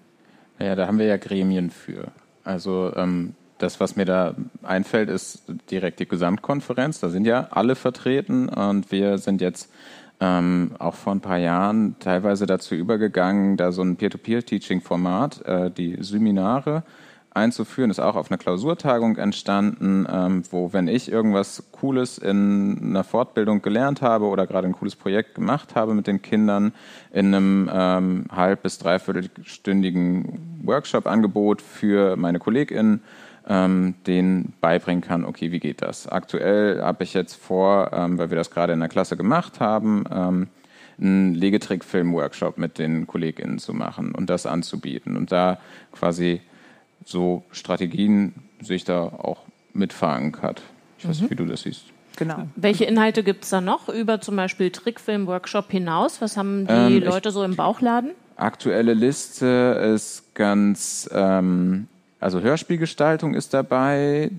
[0.59, 2.11] Ja, da haben wir ja Gremien für.
[2.43, 6.99] Also ähm, das, was mir da einfällt, ist direkt die Gesamtkonferenz.
[6.99, 9.71] Da sind ja alle vertreten und wir sind jetzt
[10.19, 15.97] ähm, auch vor ein paar Jahren teilweise dazu übergegangen, da so ein Peer-to-Peer-Teaching-Format, äh, die
[15.99, 16.83] Seminare,
[17.35, 23.03] einzuführen, ist auch auf einer Klausurtagung entstanden, ähm, wo, wenn ich irgendwas Cooles in einer
[23.03, 26.73] Fortbildung gelernt habe oder gerade ein cooles Projekt gemacht habe mit den Kindern,
[27.11, 33.03] in einem ähm, halb- bis dreiviertelstündigen Workshop-Angebot für meine KollegInnen,
[33.47, 36.07] ähm, denen beibringen kann, okay, wie geht das?
[36.07, 40.05] Aktuell habe ich jetzt vor, ähm, weil wir das gerade in der Klasse gemacht haben,
[40.11, 40.47] ähm,
[40.99, 45.59] einen Legetrickfilm-Workshop mit den KollegInnen zu machen und das anzubieten und da
[45.91, 46.41] quasi
[47.03, 49.39] so Strategien sich da auch
[49.73, 50.62] mit verankert.
[50.97, 51.84] Ich weiß nicht, wie du das siehst.
[52.17, 52.47] Genau.
[52.55, 56.21] Welche Inhalte gibt es da noch über zum Beispiel Trickfilm-Workshop hinaus?
[56.21, 58.12] Was haben die Ähm, Leute so im Bauchladen?
[58.38, 61.88] Aktuelle Liste ist ganz, ähm,
[62.19, 64.31] also Hörspielgestaltung ist dabei.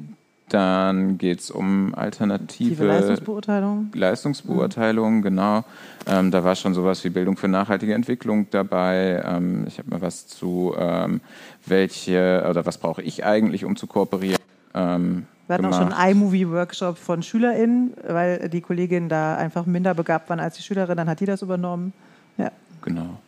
[0.49, 3.91] Dann geht es um alternative Leistungsbeurteilung.
[3.95, 5.65] Leistungsbeurteilung, genau.
[6.07, 9.23] Ähm, da war schon sowas wie Bildung für nachhaltige Entwicklung dabei.
[9.27, 11.21] Ähm, ich habe mal was zu, ähm,
[11.67, 14.41] welche oder was brauche ich eigentlich, um zu kooperieren.
[14.73, 19.95] Ähm, Wir hatten auch schon einen iMovie-Workshop von SchülerInnen, weil die Kolleginnen da einfach minder
[19.95, 21.93] begabt waren als die Schülerin, dann hat die das übernommen.
[22.37, 22.53] Ja.
[22.83, 23.19] Genau.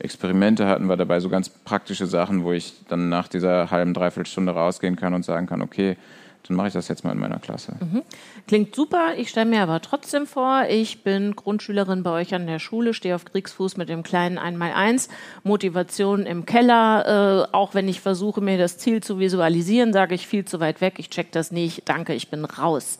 [0.00, 4.26] Experimente hatten wir dabei, so ganz praktische Sachen, wo ich dann nach dieser halben, dreiviertel
[4.26, 5.96] Stunde rausgehen kann und sagen kann, okay,
[6.48, 7.74] dann mache ich das jetzt mal in meiner Klasse.
[8.46, 9.14] Klingt super.
[9.18, 13.14] Ich stelle mir aber trotzdem vor, ich bin Grundschülerin bei euch an der Schule, stehe
[13.14, 15.10] auf Kriegsfuß mit dem kleinen 1x1,
[15.42, 17.48] Motivation im Keller.
[17.50, 20.80] Äh, auch wenn ich versuche, mir das Ziel zu visualisieren, sage ich viel zu weit
[20.80, 22.98] weg, ich check das nicht, danke, ich bin raus.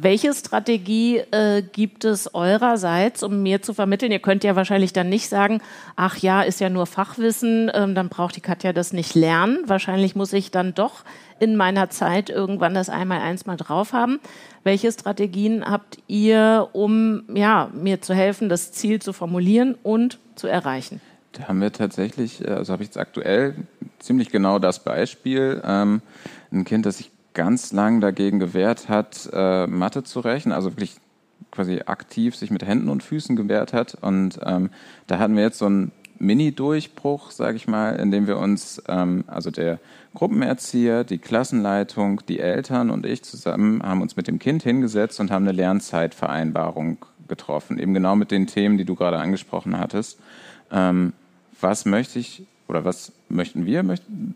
[0.00, 4.12] Welche Strategie äh, gibt es eurerseits, um mir zu vermitteln?
[4.12, 5.60] Ihr könnt ja wahrscheinlich dann nicht sagen,
[5.96, 9.58] ach ja, ist ja nur Fachwissen, ähm, dann braucht die Katja das nicht lernen.
[9.66, 11.02] Wahrscheinlich muss ich dann doch
[11.38, 14.20] in meiner Zeit irgendwann das einmal eins mal drauf haben.
[14.64, 20.46] Welche Strategien habt ihr, um ja, mir zu helfen, das Ziel zu formulieren und zu
[20.46, 21.00] erreichen?
[21.32, 23.54] Da haben wir tatsächlich, äh, also habe ich jetzt aktuell
[23.98, 25.62] ziemlich genau das Beispiel.
[25.64, 26.00] Ähm,
[26.50, 30.96] ein Kind, das sich ganz lang dagegen gewehrt hat, äh, Mathe zu rechnen, also wirklich
[31.50, 33.96] quasi aktiv sich mit Händen und Füßen gewehrt hat.
[34.00, 34.70] Und ähm,
[35.06, 39.24] da hatten wir jetzt so einen Mini-Durchbruch, sage ich mal, in dem wir uns, ähm,
[39.26, 39.78] also der
[40.14, 45.30] Gruppenerzieher, die Klassenleitung, die Eltern und ich zusammen haben uns mit dem Kind hingesetzt und
[45.30, 46.98] haben eine Lernzeitvereinbarung
[47.28, 50.18] getroffen, eben genau mit den Themen, die du gerade angesprochen hattest.
[50.70, 51.12] Ähm,
[51.60, 53.84] was möchte ich oder was möchten wir,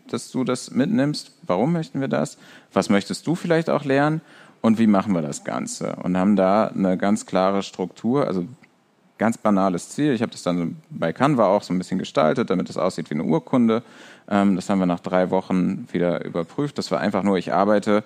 [0.08, 1.32] dass du das mitnimmst?
[1.42, 2.38] Warum möchten wir das?
[2.72, 4.20] Was möchtest du vielleicht auch lernen?
[4.62, 5.96] Und wie machen wir das Ganze?
[5.96, 8.44] Und haben da eine ganz klare Struktur, also
[9.20, 10.14] ganz banales Ziel.
[10.14, 13.14] Ich habe das dann bei Canva auch so ein bisschen gestaltet, damit es aussieht wie
[13.14, 13.83] eine Urkunde.
[14.28, 16.78] Ähm, das haben wir nach drei Wochen wieder überprüft.
[16.78, 18.02] Das war einfach nur, ich arbeite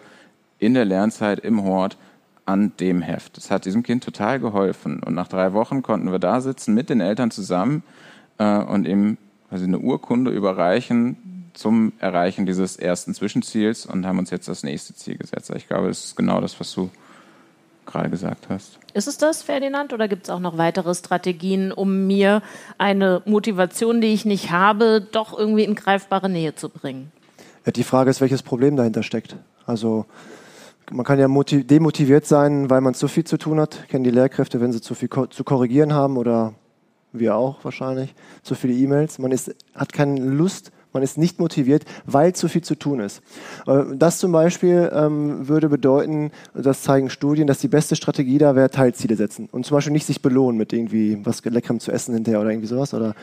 [0.58, 1.96] in der Lernzeit im Hort
[2.46, 3.36] an dem Heft.
[3.36, 5.02] Das hat diesem Kind total geholfen.
[5.04, 7.84] Und nach drei Wochen konnten wir da sitzen mit den Eltern zusammen
[8.38, 9.16] äh, und ihm
[9.48, 14.96] quasi eine Urkunde überreichen zum Erreichen dieses ersten Zwischenziels und haben uns jetzt das nächste
[14.96, 15.52] Ziel gesetzt.
[15.54, 16.90] Ich glaube, das ist genau das, was du
[17.86, 18.78] gerade gesagt hast.
[18.92, 22.42] Ist es das, Ferdinand, oder gibt es auch noch weitere Strategien, um mir
[22.78, 27.12] eine Motivation, die ich nicht habe, doch irgendwie in greifbare Nähe zu bringen?
[27.66, 29.36] Ja, die Frage ist, welches Problem dahinter steckt.
[29.66, 30.06] Also
[30.90, 33.88] man kann ja motiv- demotiviert sein, weil man zu viel zu tun hat.
[33.88, 36.54] Kennen die Lehrkräfte, wenn sie zu viel ko zu korrigieren haben oder
[37.12, 39.18] wir auch wahrscheinlich, zu viele E-Mails.
[39.18, 43.20] Man ist, hat keine Lust, man ist nicht motiviert, weil zu viel zu tun ist.
[43.66, 48.56] Äh, Das zum Beispiel ähm, würde bedeuten, das zeigen Studien, dass die beste Strategie da
[48.56, 49.48] wäre, Teilziele setzen.
[49.52, 52.68] Und zum Beispiel nicht sich belohnen mit irgendwie was Leckerem zu essen hinterher oder irgendwie
[52.68, 52.94] sowas.
[52.94, 53.14] Oder,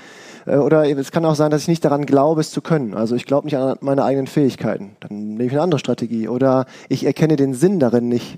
[0.45, 2.93] äh, oder es kann auch sein, dass ich nicht daran glaube, es zu können.
[2.93, 4.91] Also ich glaube nicht an meine eigenen Fähigkeiten.
[4.99, 6.27] Dann nehme ich eine andere Strategie.
[6.27, 8.38] Oder ich erkenne den Sinn darin nicht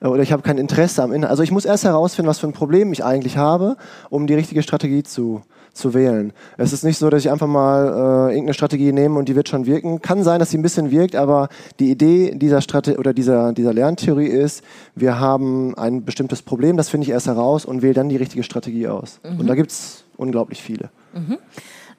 [0.00, 1.30] Äh, oder ich habe kein Interesse am Inhalt.
[1.30, 3.76] Also ich muss erst herausfinden, was für ein Problem ich eigentlich habe,
[4.10, 5.42] um die richtige Strategie zu,
[5.74, 6.32] zu wählen.
[6.56, 9.48] Es ist nicht so, dass ich einfach mal äh, irgendeine Strategie nehme und die wird
[9.48, 10.00] schon wirken.
[10.00, 11.48] Kann sein, dass sie ein bisschen wirkt, aber
[11.80, 14.62] die Idee dieser Strategie oder dieser, dieser Lerntheorie ist,
[14.94, 18.42] wir haben ein bestimmtes Problem, das finde ich erst heraus und wähle dann die richtige
[18.44, 19.20] Strategie aus.
[19.38, 20.90] Und da gibt's unglaublich viele.
[21.12, 21.38] Hm,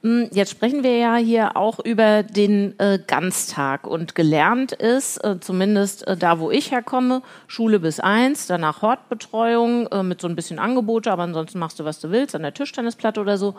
[0.04, 6.08] Jetzt sprechen wir ja hier auch über den äh, Ganztag und gelernt ist, äh, zumindest
[6.08, 10.60] äh, da, wo ich herkomme, Schule bis eins, danach Hortbetreuung äh, mit so ein bisschen
[10.60, 13.56] Angebote, aber ansonsten machst du, was du willst, an der Tischtennisplatte oder so.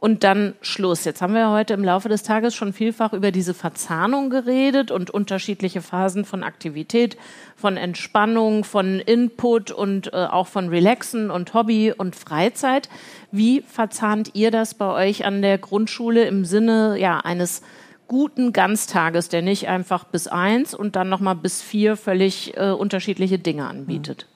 [0.00, 1.04] Und dann Schluss.
[1.04, 5.10] Jetzt haben wir heute im Laufe des Tages schon vielfach über diese Verzahnung geredet und
[5.10, 7.18] unterschiedliche Phasen von Aktivität,
[7.54, 12.88] von Entspannung, von Input und äh, auch von Relaxen und Hobby und Freizeit.
[13.30, 17.60] Wie verzahnt ihr das bei euch an der Grundschule im Sinne ja, eines
[18.08, 23.38] guten Ganztages, der nicht einfach bis eins und dann nochmal bis vier völlig äh, unterschiedliche
[23.38, 24.29] Dinge anbietet.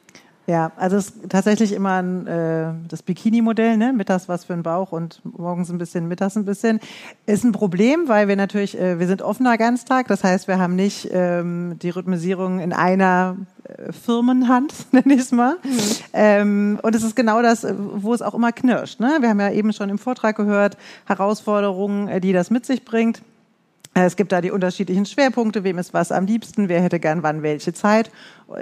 [0.46, 3.94] Ja, also es ist tatsächlich immer ein, äh, das Bikini-Modell, ne?
[3.94, 6.80] mittags was für den Bauch und morgens ein bisschen, mittags ein bisschen.
[7.24, 10.76] Ist ein Problem, weil wir natürlich, äh, wir sind offener Ganztag, das heißt, wir haben
[10.76, 15.56] nicht ähm, die Rhythmisierung in einer äh, Firmenhand, nenne ich es mal.
[15.62, 15.80] Mhm.
[16.12, 19.00] Ähm, und es ist genau das, wo es auch immer knirscht.
[19.00, 19.16] Ne?
[19.20, 20.76] Wir haben ja eben schon im Vortrag gehört,
[21.06, 23.22] Herausforderungen, äh, die das mit sich bringt.
[23.94, 27.22] Äh, es gibt da die unterschiedlichen Schwerpunkte, wem ist was am liebsten, wer hätte gern
[27.22, 28.10] wann welche Zeit.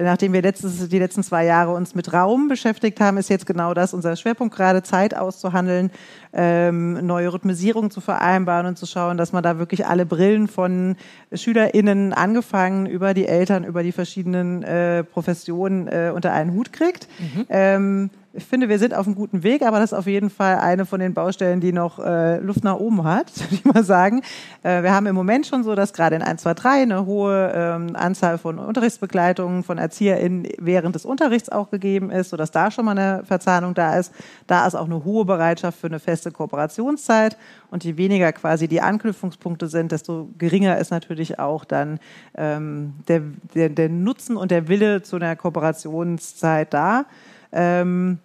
[0.01, 3.75] Nachdem wir letztes, die letzten zwei Jahre uns mit Raum beschäftigt haben, ist jetzt genau
[3.75, 5.91] das unser Schwerpunkt gerade, Zeit auszuhandeln,
[6.33, 10.97] ähm, neue Rhythmisierung zu vereinbaren und zu schauen, dass man da wirklich alle Brillen von
[11.33, 17.09] SchülerInnen angefangen über die Eltern, über die verschiedenen äh, Professionen äh, unter einen Hut kriegt.
[17.19, 17.47] Mhm.
[17.49, 20.57] Ähm, ich finde, wir sind auf einem guten Weg, aber das ist auf jeden Fall
[20.57, 24.23] eine von den Baustellen, die noch äh, Luft nach oben hat, würde ich mal sagen.
[24.63, 27.53] Äh, wir haben im Moment schon so, dass gerade in 1, 2, 3 eine hohe
[27.55, 32.85] ähm, Anzahl von Unterrichtsbegleitungen von ErzieherInnen während des Unterrichts auch gegeben ist, sodass da schon
[32.85, 34.13] mal eine Verzahnung da ist.
[34.47, 37.37] Da ist auch eine hohe Bereitschaft für eine feste Kooperationszeit.
[37.71, 41.99] Und je weniger quasi die Anknüpfungspunkte sind, desto geringer ist natürlich auch dann
[42.37, 43.23] ähm, der,
[43.55, 47.05] der, der Nutzen und der Wille zu einer Kooperationszeit da.
[47.53, 48.19] Ähm,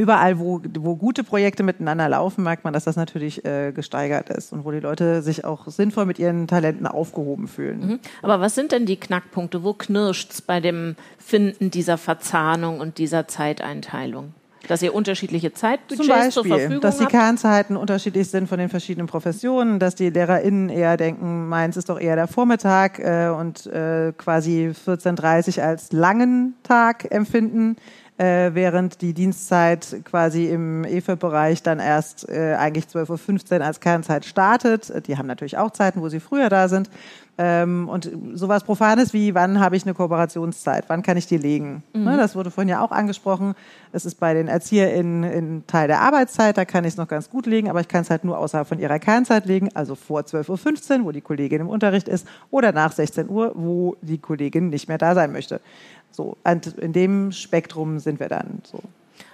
[0.00, 4.52] überall, wo, wo gute Projekte miteinander laufen, merkt man, dass das natürlich äh, gesteigert ist
[4.52, 7.86] und wo die Leute sich auch sinnvoll mit ihren Talenten aufgehoben fühlen.
[7.86, 8.00] Mhm.
[8.22, 9.62] Aber was sind denn die Knackpunkte?
[9.62, 14.32] Wo knirscht es bei dem Finden dieser Verzahnung und dieser Zeiteinteilung?
[14.68, 17.12] Dass ihr unterschiedliche Zeitbudgets Zum Beispiel, zur Verfügung dass die habt?
[17.12, 22.00] Kernzeiten unterschiedlich sind von den verschiedenen Professionen, dass die LehrerInnen eher denken, meins ist doch
[22.00, 27.76] eher der Vormittag äh, und äh, quasi 14.30 als langen Tag empfinden
[28.20, 34.26] äh, während die Dienstzeit quasi im EFE-Bereich dann erst äh, eigentlich 12.15 Uhr als Kernzeit
[34.26, 35.06] startet.
[35.06, 36.90] Die haben natürlich auch Zeiten, wo sie früher da sind.
[37.38, 41.82] Ähm, und sowas Profanes wie, wann habe ich eine Kooperationszeit, wann kann ich die legen?
[41.94, 42.04] Mhm.
[42.04, 43.54] Ne, das wurde vorhin ja auch angesprochen.
[43.92, 47.30] Es ist bei den ErzieherInnen ein Teil der Arbeitszeit, da kann ich es noch ganz
[47.30, 50.20] gut legen, aber ich kann es halt nur außerhalb von ihrer Kernzeit legen, also vor
[50.20, 54.68] 12.15 Uhr, wo die Kollegin im Unterricht ist, oder nach 16 Uhr, wo die Kollegin
[54.68, 55.62] nicht mehr da sein möchte.
[56.10, 58.80] So, und in dem Spektrum sind wir dann so.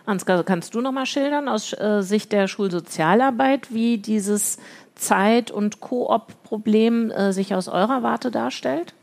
[0.05, 4.59] Ansgar, kannst du noch mal schildern aus äh, Sicht der Schulsozialarbeit, wie dieses
[4.95, 8.95] Zeit- und Koop-Problem äh, sich aus eurer Warte darstellt?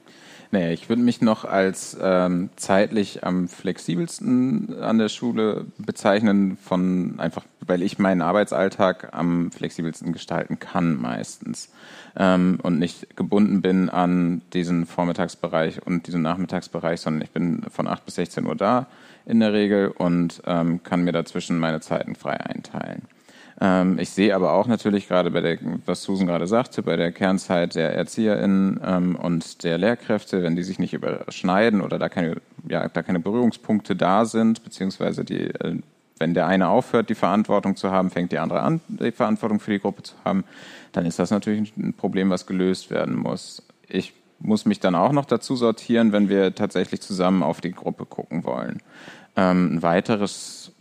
[0.53, 7.15] Naja, ich würde mich noch als ähm, zeitlich am flexibelsten an der Schule bezeichnen, von
[7.17, 11.73] einfach, weil ich meinen Arbeitsalltag am flexibelsten gestalten kann meistens
[12.15, 17.87] ähm, und nicht gebunden bin an diesen Vormittagsbereich und diesen Nachmittagsbereich, sondern ich bin von
[17.87, 18.85] 8 bis 16 Uhr da
[19.25, 23.07] in der Regel und ähm, kann mir dazwischen meine Zeiten frei einteilen.
[23.63, 27.13] Ähm, ich sehe aber auch natürlich gerade bei der, was Susan gerade sagte, bei der
[27.13, 32.41] Kernzeit der ErzieherInnen ähm, und der Lehrkräfte, wenn die sich nicht überschneiden oder da keine,
[32.67, 35.77] ja, da keine Berührungspunkte da sind, beziehungsweise die, äh,
[36.19, 39.71] wenn der eine aufhört, die Verantwortung zu haben, fängt die andere an, die Verantwortung für
[39.71, 40.43] die Gruppe zu haben,
[40.91, 43.63] dann ist das natürlich ein Problem, was gelöst werden muss.
[43.87, 48.05] Ich muss mich dann auch noch dazu sortieren, wenn wir tatsächlich zusammen auf die Gruppe
[48.05, 48.81] gucken wollen.
[49.37, 50.72] Ähm, ein weiteres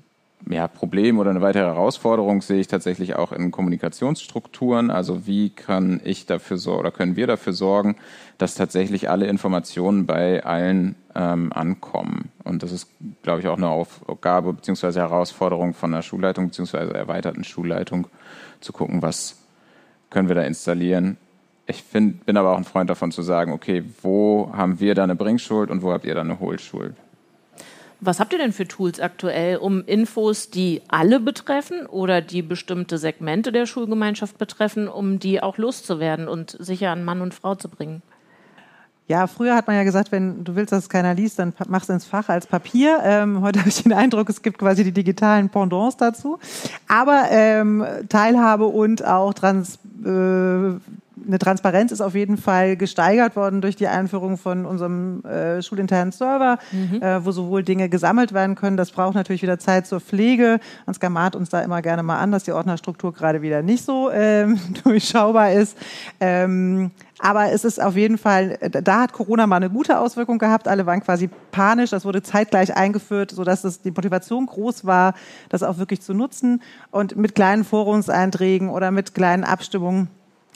[0.48, 4.90] ja, Problem oder eine weitere Herausforderung sehe ich tatsächlich auch in Kommunikationsstrukturen.
[4.90, 7.96] Also wie kann ich dafür sorgen oder können wir dafür sorgen,
[8.38, 12.30] dass tatsächlich alle Informationen bei allen ähm, ankommen.
[12.44, 12.88] Und das ist,
[13.22, 14.92] glaube ich, auch eine Aufgabe bzw.
[15.00, 16.92] Herausforderung von der Schulleitung bzw.
[16.92, 18.08] erweiterten Schulleitung,
[18.60, 19.38] zu gucken, was
[20.10, 21.16] können wir da installieren.
[21.66, 25.04] Ich find, bin aber auch ein Freund davon zu sagen, okay, wo haben wir da
[25.04, 26.94] eine Bringschuld und wo habt ihr da eine Hohlschuld?
[28.04, 32.98] Was habt ihr denn für Tools aktuell, um Infos, die alle betreffen oder die bestimmte
[32.98, 37.68] Segmente der Schulgemeinschaft betreffen, um die auch loszuwerden und sicher an Mann und Frau zu
[37.68, 38.02] bringen?
[39.06, 41.84] Ja, früher hat man ja gesagt, wenn du willst, dass es keiner liest, dann mach
[41.84, 42.98] es ins Fach als Papier.
[43.04, 46.40] Ähm, heute habe ich den Eindruck, es gibt quasi die digitalen Pendants dazu.
[46.88, 50.72] Aber ähm, Teilhabe und auch Trans, äh,
[51.26, 56.12] eine Transparenz ist auf jeden Fall gesteigert worden durch die Einführung von unserem äh, schulinternen
[56.12, 57.02] Server, mhm.
[57.02, 58.76] äh, wo sowohl Dinge gesammelt werden können.
[58.76, 60.60] Das braucht natürlich wieder Zeit zur Pflege.
[60.86, 64.10] Ansgar mahnt uns da immer gerne mal an, dass die Ordnerstruktur gerade wieder nicht so
[64.10, 65.76] ähm, durchschaubar ist.
[66.20, 70.66] Ähm, aber es ist auf jeden Fall, da hat Corona mal eine gute Auswirkung gehabt.
[70.66, 71.90] Alle waren quasi panisch.
[71.90, 75.14] Das wurde zeitgleich eingeführt, sodass es die Motivation groß war,
[75.48, 76.62] das auch wirklich zu nutzen.
[76.90, 80.08] Und mit kleinen Forumseinträgen oder mit kleinen Abstimmungen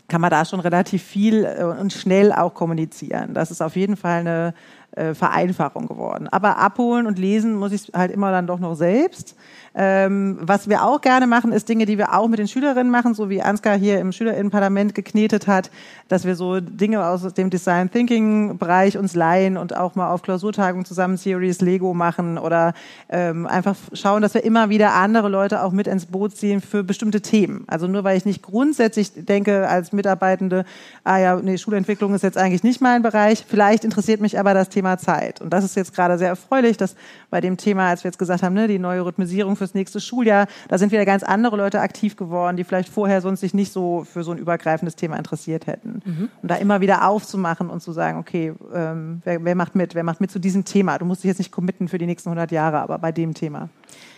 [0.09, 3.35] kann man da schon relativ viel äh, und schnell auch kommunizieren.
[3.35, 4.55] Das ist auf jeden Fall eine,
[4.97, 6.27] äh, Vereinfachung geworden.
[6.31, 9.37] Aber abholen und lesen muss ich halt immer dann doch noch selbst.
[9.79, 13.13] Ähm, was wir auch gerne machen, ist Dinge, die wir auch mit den Schülerinnen machen,
[13.13, 15.71] so wie Ansgar hier im Schülerinnenparlament geknetet hat,
[16.09, 20.23] dass wir so Dinge aus dem Design Thinking Bereich uns leihen und auch mal auf
[20.23, 22.73] Klausurtagungen zusammen Series Lego machen oder
[23.11, 26.83] ähm, einfach schauen, dass wir immer wieder andere Leute auch mit ins Boot ziehen für
[26.83, 27.65] bestimmte Themen.
[27.67, 30.65] Also nur weil ich nicht grundsätzlich denke als Mitarbeitende,
[31.05, 34.71] ah ja, nee, Schulentwicklung ist jetzt eigentlich nicht mein Bereich, vielleicht interessiert mich aber das
[34.71, 35.41] Thema Zeit.
[35.41, 36.95] Und das ist jetzt gerade sehr erfreulich, dass
[37.31, 40.47] bei dem Thema, als wir jetzt gesagt haben, ne, die neue Rhythmisierung fürs nächste Schuljahr,
[40.69, 44.05] da sind wieder ganz andere Leute aktiv geworden, die vielleicht vorher sonst sich nicht so
[44.05, 46.03] für so ein übergreifendes Thema interessiert hätten.
[46.05, 46.29] Mhm.
[46.43, 49.95] Und da immer wieder aufzumachen und zu sagen, okay, ähm, wer, wer macht mit?
[49.95, 50.99] Wer macht mit zu diesem Thema?
[50.99, 53.69] Du musst dich jetzt nicht committen für die nächsten 100 Jahre, aber bei dem Thema.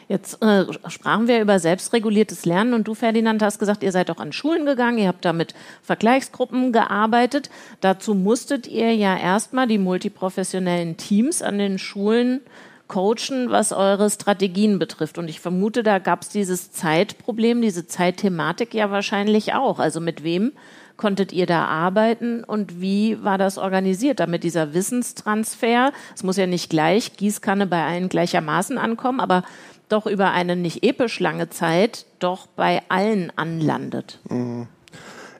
[0.08, 4.20] Jetzt äh, sprachen wir über selbstreguliertes Lernen und du, Ferdinand, hast gesagt, ihr seid auch
[4.20, 7.50] an Schulen gegangen, ihr habt da mit Vergleichsgruppen gearbeitet.
[7.82, 12.40] Dazu musstet ihr ja erstmal die multiprofessionellen Teams an den Schulen
[12.88, 15.18] coachen, was eure Strategien betrifft.
[15.18, 19.78] Und ich vermute, da gab es dieses Zeitproblem, diese Zeitthematik ja wahrscheinlich auch.
[19.78, 20.52] Also mit wem
[20.96, 26.46] konntet ihr da arbeiten und wie war das organisiert, damit dieser Wissenstransfer, es muss ja
[26.46, 29.44] nicht gleich Gießkanne bei allen gleichermaßen ankommen, aber
[29.88, 34.20] doch über eine nicht episch lange Zeit doch bei allen anlandet.
[34.28, 34.68] Mhm.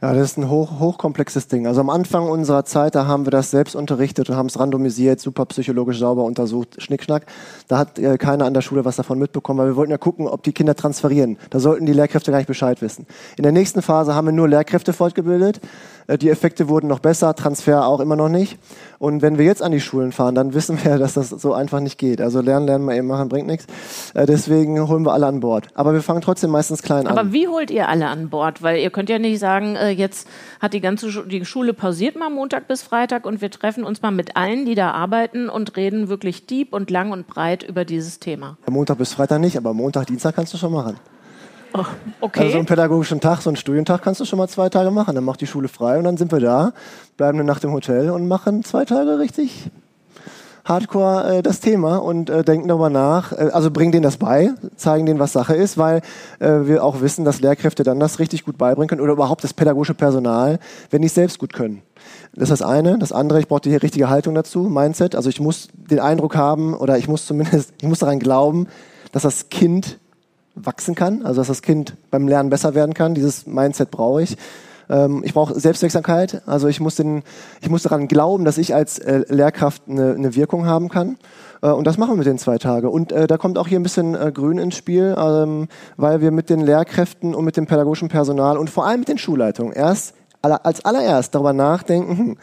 [0.01, 1.67] Ja, das ist ein hoch, hochkomplexes Ding.
[1.67, 5.19] Also am Anfang unserer Zeit, da haben wir das selbst unterrichtet und haben es randomisiert,
[5.19, 7.27] super psychologisch sauber untersucht, Schnickschnack.
[7.67, 10.29] Da hat äh, keiner an der Schule was davon mitbekommen, weil wir wollten ja gucken,
[10.29, 11.37] ob die Kinder transferieren.
[11.51, 13.07] Da sollten die Lehrkräfte gar nicht Bescheid wissen.
[13.37, 15.61] In der nächsten Phase haben wir nur Lehrkräfte fortgebildet.
[16.07, 18.59] Äh, die Effekte wurden noch besser, Transfer auch immer noch nicht.
[18.99, 21.81] Und wenn wir jetzt an die Schulen fahren, dann wissen wir, dass das so einfach
[21.81, 22.21] nicht geht.
[22.21, 23.67] Also lernen, lernen, mal eben machen, bringt nichts.
[24.15, 25.69] Äh, deswegen holen wir alle an Bord.
[25.75, 27.19] Aber wir fangen trotzdem meistens klein an.
[27.19, 28.63] Aber wie holt ihr alle an Bord?
[28.63, 30.29] Weil ihr könnt ja nicht sagen, äh, jetzt
[30.61, 34.03] hat die ganze Schu die Schule pausiert mal Montag bis Freitag und wir treffen uns
[34.03, 37.85] mal mit allen, die da arbeiten und reden wirklich deep und lang und breit über
[37.85, 38.57] dieses Thema.
[38.69, 40.97] Montag bis Freitag nicht, aber Montag, Dienstag kannst du schon machen.
[41.75, 41.85] Oh,
[42.21, 42.41] okay.
[42.41, 45.15] Also so einen pädagogischen Tag, so einen Studientag kannst du schon mal zwei Tage machen.
[45.15, 46.73] Dann macht die Schule frei und dann sind wir da,
[47.17, 49.71] bleiben eine Nacht im Hotel und machen zwei Tage richtig
[50.69, 54.51] hardcore äh, das Thema und äh, denken darüber nach, äh, also bringen denen das bei,
[54.77, 56.03] zeigen denen, was Sache ist, weil
[56.39, 59.55] äh, wir auch wissen, dass Lehrkräfte dann das richtig gut beibringen können oder überhaupt das
[59.55, 60.59] pädagogische Personal,
[60.91, 61.83] wenn die es selbst gut können.
[62.35, 62.99] Das ist das eine.
[62.99, 65.17] Das andere, ich brauche die richtige Haltung dazu, Mindset.
[65.17, 68.69] Also ich muss den Eindruck haben oder ich muss zumindest, ich muss daran glauben,
[69.13, 69.99] dass das Kind
[70.55, 73.15] wachsen kann, also dass das Kind beim Lernen besser werden kann.
[73.15, 74.37] Dieses Mindset brauche ich.
[74.89, 77.23] Ähm, ich brauche Selbstwirksamkeit, also ich muss, den,
[77.61, 81.17] ich muss daran glauben, dass ich als äh, Lehrkraft eine, eine Wirkung haben kann.
[81.63, 82.89] Äh, und das machen wir mit den zwei Tagen.
[82.89, 86.31] Und äh, da kommt auch hier ein bisschen äh, Grün ins Spiel, ähm, weil wir
[86.31, 90.15] mit den Lehrkräften und mit dem pädagogischen Personal und vor allem mit den Schulleitungen erst
[90.41, 92.37] als allererst darüber nachdenken, hm,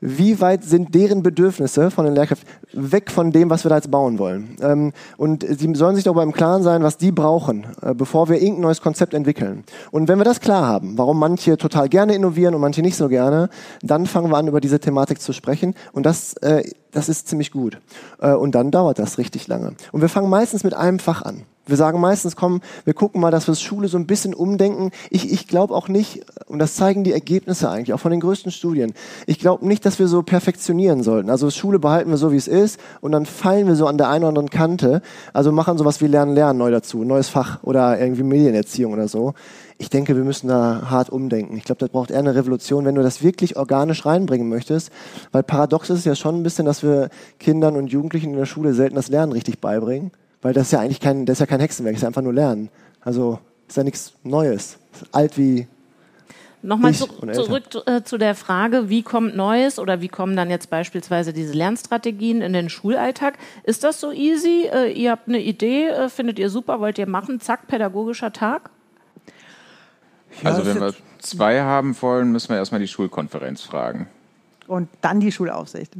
[0.00, 3.90] wie weit sind deren Bedürfnisse von den Lehrkräften weg von dem, was wir da jetzt
[3.90, 4.56] bauen wollen.
[4.60, 8.36] Ähm, und sie sollen sich darüber im Klaren sein, was die brauchen, äh, bevor wir
[8.36, 9.64] irgendein neues Konzept entwickeln.
[9.90, 13.08] Und wenn wir das klar haben, warum manche total gerne innovieren und manche nicht so
[13.08, 13.48] gerne,
[13.82, 15.74] dann fangen wir an, über diese Thematik zu sprechen.
[15.92, 17.80] Und das, äh, das ist ziemlich gut.
[18.20, 19.72] Äh, und dann dauert das richtig lange.
[19.92, 21.42] Und wir fangen meistens mit einem Fach an.
[21.68, 24.90] Wir sagen meistens, komm, wir gucken mal, dass wir Schule so ein bisschen umdenken.
[25.10, 28.50] Ich, ich glaube auch nicht, und das zeigen die Ergebnisse eigentlich, auch von den größten
[28.50, 28.94] Studien,
[29.26, 31.28] ich glaube nicht, dass wir so perfektionieren sollten.
[31.28, 34.08] Also Schule behalten wir so, wie es ist, und dann fallen wir so an der
[34.08, 35.02] einen oder anderen Kante.
[35.34, 39.34] Also machen sowas wie Lernen, Lernen neu dazu, neues Fach oder irgendwie Medienerziehung oder so.
[39.76, 41.56] Ich denke, wir müssen da hart umdenken.
[41.56, 44.90] Ich glaube, das braucht eher eine Revolution, wenn du das wirklich organisch reinbringen möchtest.
[45.30, 48.46] Weil paradox ist es ja schon ein bisschen, dass wir Kindern und Jugendlichen in der
[48.46, 50.10] Schule selten das Lernen richtig beibringen.
[50.42, 52.22] Weil das ist ja eigentlich kein, das ist ja kein Hexenwerk, das ist ja einfach
[52.22, 52.70] nur Lernen.
[53.00, 54.78] Also ist ja nichts Neues.
[55.12, 55.66] alt wie
[56.60, 60.70] Nochmal zu, zurück äh, zu der Frage, wie kommt Neues oder wie kommen dann jetzt
[60.70, 63.38] beispielsweise diese Lernstrategien in den Schulalltag?
[63.62, 64.68] Ist das so easy?
[64.72, 68.70] Äh, ihr habt eine Idee, äh, findet ihr super, wollt ihr machen, zack, pädagogischer Tag?
[70.42, 74.08] Ja, also wenn wir zwei haben wollen, müssen wir erstmal die Schulkonferenz fragen.
[74.66, 75.92] Und dann die Schulaufsicht.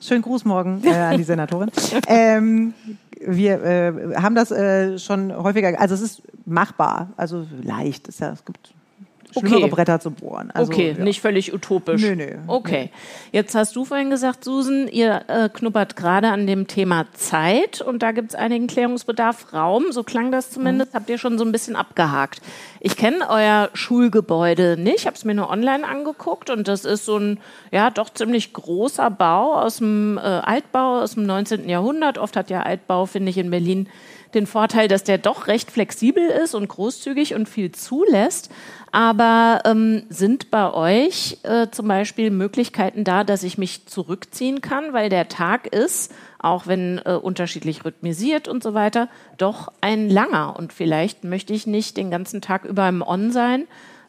[0.00, 1.70] Schönen Gruß morgen äh, an die Senatorin.
[2.08, 2.74] ähm,
[3.20, 8.08] wir äh, haben das äh, schon häufiger, also es ist machbar, also leicht.
[8.08, 8.74] Ist ja, es gibt
[9.40, 9.70] schlimmere okay.
[9.70, 10.50] Bretter zu bohren.
[10.52, 11.04] Also, okay, ja.
[11.04, 12.02] nicht völlig utopisch.
[12.02, 12.36] Nö, nö.
[12.46, 12.90] Okay.
[13.32, 18.02] Jetzt hast du vorhin gesagt, Susan, ihr äh, knuppert gerade an dem Thema Zeit und
[18.02, 19.52] da gibt es einigen Klärungsbedarf.
[19.52, 20.96] Raum, so klang das zumindest, mhm.
[20.96, 22.40] habt ihr schon so ein bisschen abgehakt.
[22.80, 27.18] Ich kenne euer Schulgebäude nicht, habe es mir nur online angeguckt und das ist so
[27.18, 27.40] ein,
[27.70, 31.68] ja, doch ziemlich großer Bau aus dem äh, Altbau aus dem 19.
[31.68, 32.18] Jahrhundert.
[32.18, 33.88] Oft hat ja Altbau, finde ich, in Berlin
[34.34, 38.50] den Vorteil, dass der doch recht flexibel ist und großzügig und viel zulässt.
[38.94, 44.92] Aber ähm, sind bei euch äh, zum Beispiel Möglichkeiten da, dass ich mich zurückziehen kann,
[44.92, 50.54] weil der Tag ist, auch wenn äh, unterschiedlich rhythmisiert und so weiter, doch ein langer.
[50.56, 53.64] Und vielleicht möchte ich nicht den ganzen Tag über im On sein,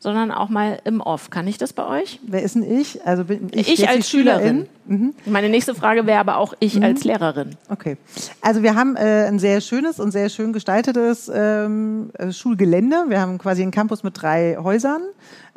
[0.05, 1.31] sondern auch mal im Off.
[1.31, 2.19] Kann ich das bei euch?
[2.27, 3.03] Wer ist denn ich?
[3.07, 4.67] Also bin ich, ich als Schülerin.
[4.85, 5.15] Schülerin?
[5.15, 5.15] Mhm.
[5.25, 6.83] Meine nächste Frage wäre aber auch ich mhm.
[6.83, 7.55] als Lehrerin.
[7.69, 7.97] Okay.
[8.39, 13.05] Also wir haben äh, ein sehr schönes und sehr schön gestaltetes ähm, äh, Schulgelände.
[13.07, 15.01] Wir haben quasi einen Campus mit drei Häusern.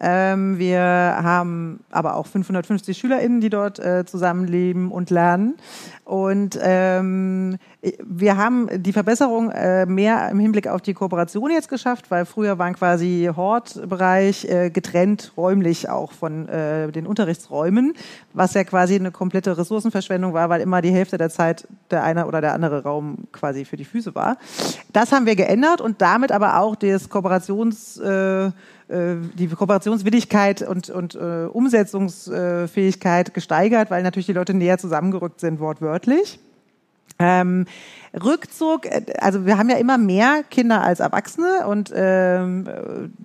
[0.01, 5.57] Ähm, wir haben aber auch 550 SchülerInnen, die dort äh, zusammenleben und lernen.
[6.09, 7.59] Und ähm,
[8.03, 12.59] wir haben die Verbesserung äh, mehr im Hinblick auf die Kooperation jetzt geschafft, weil früher
[12.59, 17.93] waren quasi Hortbereich äh, getrennt räumlich auch von äh, den Unterrichtsräumen,
[18.33, 22.27] was ja quasi eine komplette Ressourcenverschwendung war, weil immer die Hälfte der Zeit der eine
[22.27, 24.39] oder der andere Raum quasi für die Füße war.
[24.95, 28.51] Das haben wir geändert und damit aber auch das Kooperations äh,
[28.91, 36.41] die Kooperationswilligkeit und, und äh, Umsetzungsfähigkeit gesteigert, weil natürlich die Leute näher zusammengerückt sind, wortwörtlich.
[37.19, 37.67] Ähm,
[38.25, 42.69] Rückzug, äh, also wir haben ja immer mehr Kinder als Erwachsene und ähm,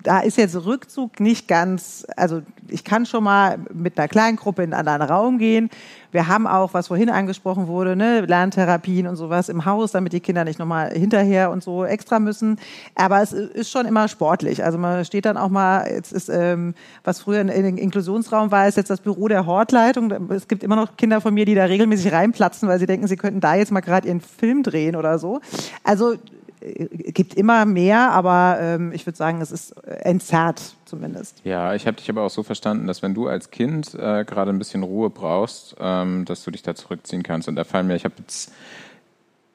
[0.03, 4.63] da ist jetzt Rückzug nicht ganz, also ich kann schon mal mit einer kleinen Gruppe
[4.63, 5.69] in einen anderen Raum gehen.
[6.11, 10.19] Wir haben auch, was vorhin angesprochen wurde, ne, Lerntherapien und sowas im Haus, damit die
[10.19, 12.59] Kinder nicht nochmal hinterher und so extra müssen.
[12.93, 14.63] Aber es ist schon immer sportlich.
[14.63, 18.67] Also man steht dann auch mal, jetzt ist, ähm, was früher in, in Inklusionsraum war,
[18.67, 20.11] ist jetzt das Büro der Hortleitung.
[20.29, 23.17] Es gibt immer noch Kinder von mir, die da regelmäßig reinplatzen, weil sie denken, sie
[23.17, 25.41] könnten da jetzt mal gerade ihren Film drehen oder so.
[25.83, 26.15] Also
[26.61, 31.41] äh, gibt immer mehr, aber ähm, ich würde sagen, es ist entzerrt zumindest.
[31.43, 34.51] Ja, ich habe dich aber auch so verstanden, dass wenn du als Kind äh, gerade
[34.51, 37.47] ein bisschen Ruhe brauchst, ähm, dass du dich da zurückziehen kannst.
[37.47, 38.51] Und da fallen mir, ich habe jetzt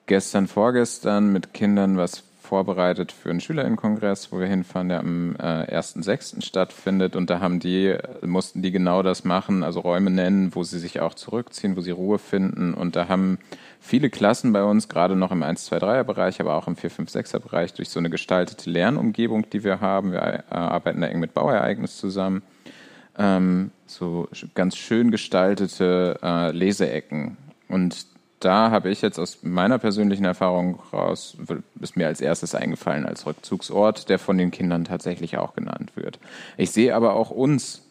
[0.06, 5.76] gestern, vorgestern mit Kindern was vorbereitet für einen Schülerinnenkongress, wo wir hinfahren, der am äh,
[5.76, 6.42] 1.6.
[6.42, 7.14] stattfindet.
[7.14, 11.00] Und da haben die, mussten die genau das machen, also Räume nennen, wo sie sich
[11.00, 12.72] auch zurückziehen, wo sie Ruhe finden.
[12.72, 13.38] Und da haben
[13.88, 16.90] viele Klassen bei uns, gerade noch im 1, 2, 3er Bereich, aber auch im 4,
[16.90, 20.12] 5, 6er Bereich, durch so eine gestaltete Lernumgebung, die wir haben.
[20.12, 22.42] Wir äh, arbeiten da eng mit Bauereignis zusammen.
[23.16, 27.38] Ähm, so ganz schön gestaltete äh, Leseecken.
[27.68, 28.06] Und
[28.40, 31.36] da habe ich jetzt aus meiner persönlichen Erfahrung raus,
[31.80, 36.20] ist mir als erstes eingefallen als Rückzugsort, der von den Kindern tatsächlich auch genannt wird.
[36.58, 37.87] Ich sehe aber auch uns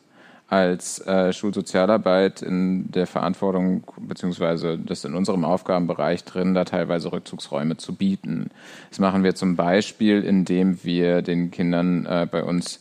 [0.47, 7.75] als äh, Schulsozialarbeit in der Verantwortung, beziehungsweise das in unserem Aufgabenbereich drin, da teilweise Rückzugsräume
[7.75, 8.49] zu bieten.
[8.89, 12.79] Das machen wir zum Beispiel, indem wir den Kindern äh, bei uns,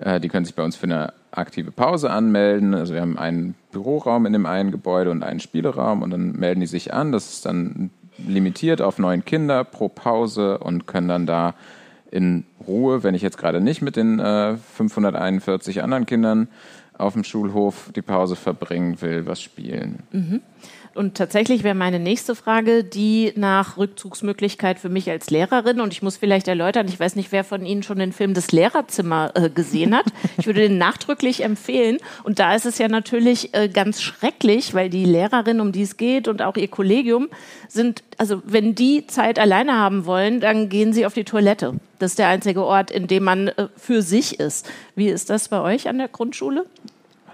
[0.00, 2.74] äh, die können sich bei uns für eine aktive Pause anmelden.
[2.74, 6.60] Also wir haben einen Büroraum in dem einen Gebäude und einen Spieleraum und dann melden
[6.60, 7.12] die sich an.
[7.12, 11.54] Das ist dann limitiert auf neun Kinder pro Pause und können dann da
[12.10, 16.48] in Ruhe, wenn ich jetzt gerade nicht mit den äh, 541 anderen Kindern
[17.04, 20.00] auf dem Schulhof die Pause verbringen will, was spielen.
[20.10, 20.40] Mhm.
[20.94, 25.80] Und tatsächlich wäre meine nächste Frage die nach Rückzugsmöglichkeit für mich als Lehrerin.
[25.80, 28.52] Und ich muss vielleicht erläutern, ich weiß nicht, wer von Ihnen schon den Film Das
[28.52, 30.06] Lehrerzimmer äh, gesehen hat.
[30.38, 31.98] Ich würde den nachdrücklich empfehlen.
[32.22, 35.96] Und da ist es ja natürlich äh, ganz schrecklich, weil die Lehrerin, um die es
[35.96, 37.28] geht und auch ihr Kollegium
[37.68, 41.74] sind, also wenn die Zeit alleine haben wollen, dann gehen sie auf die Toilette.
[41.98, 44.68] Das ist der einzige Ort, in dem man äh, für sich ist.
[44.94, 46.66] Wie ist das bei euch an der Grundschule?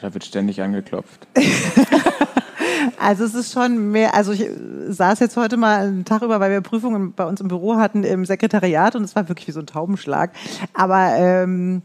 [0.00, 1.26] Da wird ständig angeklopft.
[2.98, 4.46] Also es ist schon mehr, also ich
[4.88, 8.04] saß jetzt heute mal einen Tag über, weil wir Prüfungen bei uns im Büro hatten
[8.04, 10.32] im Sekretariat und es war wirklich wie so ein Taubenschlag.
[10.74, 11.82] Aber ähm,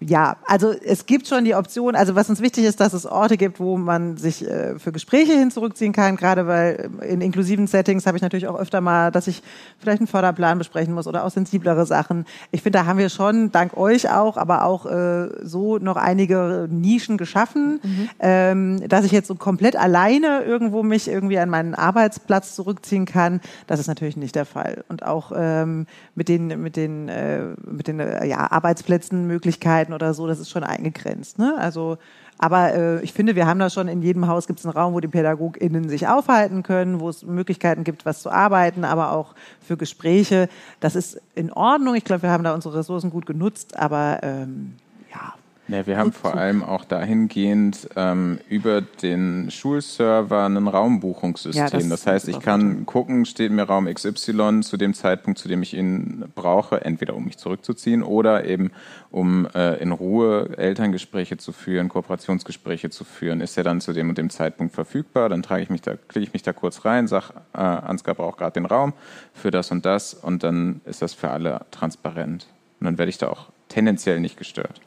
[0.00, 3.36] ja, also es gibt schon die Option, also was uns wichtig ist, dass es Orte
[3.36, 8.06] gibt, wo man sich äh, für Gespräche hin zurückziehen kann, gerade weil in inklusiven Settings
[8.06, 9.42] habe ich natürlich auch öfter mal, dass ich
[9.78, 12.24] vielleicht einen Förderplan besprechen muss oder auch sensiblere Sachen.
[12.50, 16.66] Ich finde, da haben wir schon, dank euch auch, aber auch äh, so noch einige
[16.70, 18.08] Nischen geschaffen, mhm.
[18.20, 23.40] ähm, dass ich jetzt so komplett alleine irgendwo mich irgendwie an meinen Arbeitsplatz zurückziehen kann.
[23.66, 24.82] Das ist natürlich nicht der Fall.
[24.88, 29.92] Und auch ähm, mit den, mit den, äh, mit den äh, ja, Arbeitsplätzen, Möglichkeiten, Möglichkeiten
[29.92, 31.38] oder so, das ist schon eingegrenzt.
[31.38, 31.56] Ne?
[31.58, 31.98] Also,
[32.38, 34.94] aber äh, ich finde, wir haben da schon in jedem Haus gibt es einen Raum,
[34.94, 39.34] wo die PädagogInnen sich aufhalten können, wo es Möglichkeiten gibt, was zu arbeiten, aber auch
[39.60, 40.48] für Gespräche.
[40.80, 41.94] Das ist in Ordnung.
[41.94, 44.74] Ich glaube, wir haben da unsere Ressourcen gut genutzt, aber ähm,
[45.12, 45.34] ja,
[45.70, 51.64] ja, wir haben vor allem auch dahingehend ähm, über den Schulserver ein Raumbuchungssystem.
[51.64, 55.48] Ja, das, das, heißt, ich kann gucken, steht mir Raum XY zu dem Zeitpunkt, zu
[55.48, 58.72] dem ich ihn brauche, entweder um mich zurückzuziehen oder eben
[59.10, 63.40] um äh, in Ruhe Elterngespräche zu führen, Kooperationsgespräche zu führen.
[63.40, 65.28] Ist er dann zu dem und dem Zeitpunkt verfügbar?
[65.28, 68.38] Dann trage ich mich da, klicke ich mich da kurz rein, sage, äh, Ansgar braucht
[68.38, 68.92] gerade den Raum
[69.32, 72.46] für das und das und dann ist das für alle transparent.
[72.80, 74.80] Und dann werde ich da auch tendenziell nicht gestört.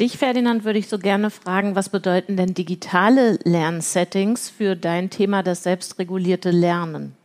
[0.00, 5.42] Dich, Ferdinand, würde ich so gerne fragen, was bedeuten denn digitale Lernsettings für dein Thema
[5.42, 7.16] das selbstregulierte Lernen?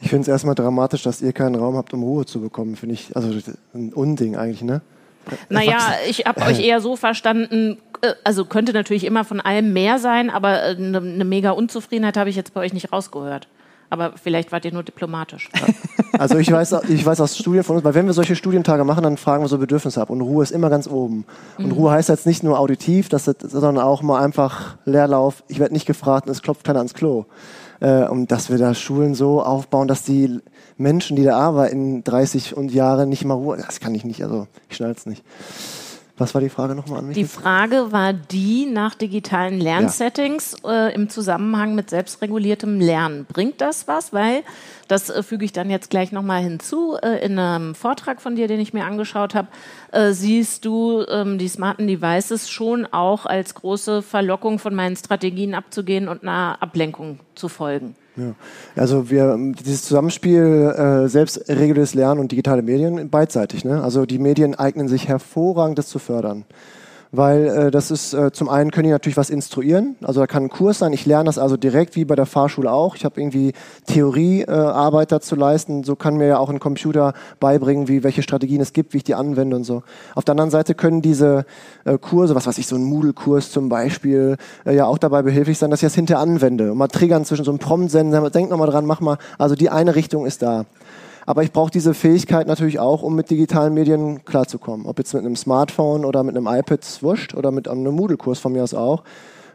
[0.00, 2.76] Ich finde es erstmal dramatisch, dass ihr keinen Raum habt, um Ruhe zu bekommen.
[2.76, 3.36] Finde ich, also
[3.74, 4.80] ein Unding eigentlich, ne?
[5.48, 9.98] Naja, ich habe euch eher so verstanden, äh, also könnte natürlich immer von allem mehr
[9.98, 13.48] sein, aber eine, eine mega Unzufriedenheit habe ich jetzt bei euch nicht rausgehört.
[13.94, 15.48] Aber vielleicht wart ihr nur diplomatisch.
[16.16, 19.02] Also ich weiß, ich weiß aus Studien von uns, weil wenn wir solche Studientage machen,
[19.02, 21.24] dann fragen wir so Bedürfnisse ab und Ruhe ist immer ganz oben.
[21.58, 21.72] Und mhm.
[21.72, 25.42] Ruhe heißt jetzt nicht nur auditiv, das, sondern auch mal einfach Leerlauf.
[25.48, 27.24] Ich werde nicht gefragt und es klopft keiner ans Klo.
[27.80, 30.38] Äh, und dass wir da Schulen so aufbauen, dass die
[30.76, 34.46] Menschen, die da arbeiten, 30 und Jahre nicht mal Ruhe, das kann ich nicht, also
[34.68, 35.24] ich schnall's nicht.
[36.16, 37.16] Was war die Frage nochmal an mich?
[37.16, 40.86] Die Frage war die nach digitalen Lernsettings ja.
[40.86, 43.24] äh, im Zusammenhang mit selbstreguliertem Lernen.
[43.24, 44.12] Bringt das was?
[44.12, 44.44] Weil,
[44.86, 48.46] das äh, füge ich dann jetzt gleich nochmal hinzu, äh, in einem Vortrag von dir,
[48.46, 49.48] den ich mir angeschaut habe,
[49.90, 55.52] äh, siehst du ähm, die smarten Devices schon auch als große Verlockung von meinen Strategien
[55.52, 57.96] abzugehen und einer Ablenkung zu folgen.
[58.16, 58.34] Ja.
[58.76, 63.64] Also wir dieses Zusammenspiel äh, selbstreguliertes Lernen und digitale Medien beidseitig.
[63.64, 63.82] Ne?
[63.82, 66.44] Also die Medien eignen sich hervorragend, das zu fördern
[67.16, 70.44] weil äh, das ist äh, zum einen können die natürlich was instruieren, also da kann
[70.44, 73.20] ein Kurs sein, ich lerne das also direkt wie bei der Fahrschule auch, ich habe
[73.20, 73.52] irgendwie
[73.86, 78.60] Theoriearbeit äh, dazu leisten, so kann mir ja auch ein Computer beibringen, wie welche Strategien
[78.60, 79.82] es gibt, wie ich die anwende und so.
[80.14, 81.46] Auf der anderen Seite können diese
[81.84, 85.58] äh, Kurse, was weiß ich, so ein Moodle-Kurs zum Beispiel, äh, ja auch dabei behilflich
[85.58, 86.72] sein, dass ich das hinterher anwende.
[86.72, 89.70] Und mal triggern zwischen so einem Prompt senden, denk nochmal dran, mach mal, also die
[89.70, 90.64] eine Richtung ist da.
[91.26, 94.86] Aber ich brauche diese Fähigkeit natürlich auch, um mit digitalen Medien klarzukommen.
[94.86, 98.52] Ob jetzt mit einem Smartphone oder mit einem iPad, wurscht, oder mit einem Moodle-Kurs von
[98.52, 99.04] mir aus auch.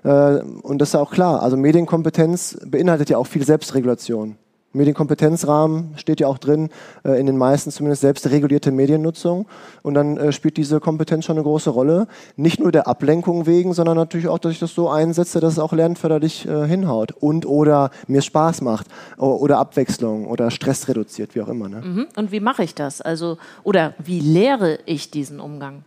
[0.03, 1.43] Äh, und das ist auch klar.
[1.43, 4.37] Also Medienkompetenz beinhaltet ja auch viel Selbstregulation.
[4.73, 6.69] Medienkompetenzrahmen steht ja auch drin,
[7.03, 9.47] äh, in den meisten zumindest selbstregulierte Mediennutzung.
[9.81, 12.07] Und dann äh, spielt diese Kompetenz schon eine große Rolle.
[12.35, 15.59] Nicht nur der Ablenkung wegen, sondern natürlich auch, dass ich das so einsetze, dass es
[15.59, 17.13] auch lernförderlich äh, hinhaut.
[17.19, 18.87] Und oder mir Spaß macht.
[19.17, 21.67] Oder Abwechslung oder Stress reduziert, wie auch immer.
[21.67, 21.81] Ne?
[21.81, 22.07] Mhm.
[22.15, 23.01] Und wie mache ich das?
[23.01, 25.83] Also, oder wie lehre ich diesen Umgang?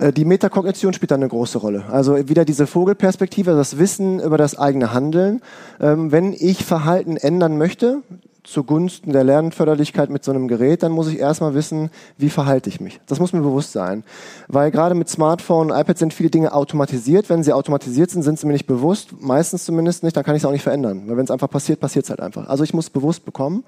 [0.00, 1.84] Äh, die Metakognition spielt da eine große Rolle.
[1.90, 5.42] Also wieder diese Vogelperspektive, das Wissen über das eigene Handeln.
[5.80, 8.02] Ähm, wenn ich Verhalten ändern möchte,
[8.42, 12.80] zugunsten der Lernförderlichkeit mit so einem Gerät, dann muss ich erstmal wissen, wie verhalte ich
[12.80, 12.98] mich.
[13.06, 14.02] Das muss mir bewusst sein.
[14.48, 17.28] Weil gerade mit Smartphone und iPad sind viele Dinge automatisiert.
[17.28, 19.20] Wenn sie automatisiert sind, sind sie mir nicht bewusst.
[19.20, 21.02] Meistens zumindest nicht, dann kann ich es auch nicht verändern.
[21.06, 22.48] Weil wenn es einfach passiert, passiert es halt einfach.
[22.48, 23.64] Also ich muss bewusst bekommen.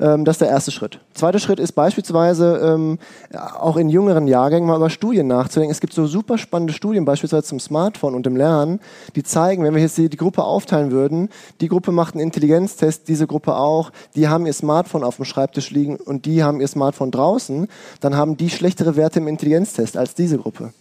[0.00, 1.00] Ähm, das ist der erste Schritt.
[1.14, 2.98] Zweiter Schritt ist beispielsweise ähm,
[3.58, 5.72] auch in jüngeren Jahrgängen mal über Studien nachzudenken.
[5.72, 8.80] Es gibt so super spannende Studien, beispielsweise zum Smartphone und dem Lernen,
[9.14, 11.28] die zeigen, wenn wir jetzt die, die Gruppe aufteilen würden,
[11.60, 15.70] die Gruppe macht einen Intelligenztest, diese Gruppe auch, die haben ihr Smartphone auf dem Schreibtisch
[15.70, 17.68] liegen und die haben ihr Smartphone draußen,
[18.00, 20.72] dann haben die schlechtere Werte im Intelligenztest als diese Gruppe.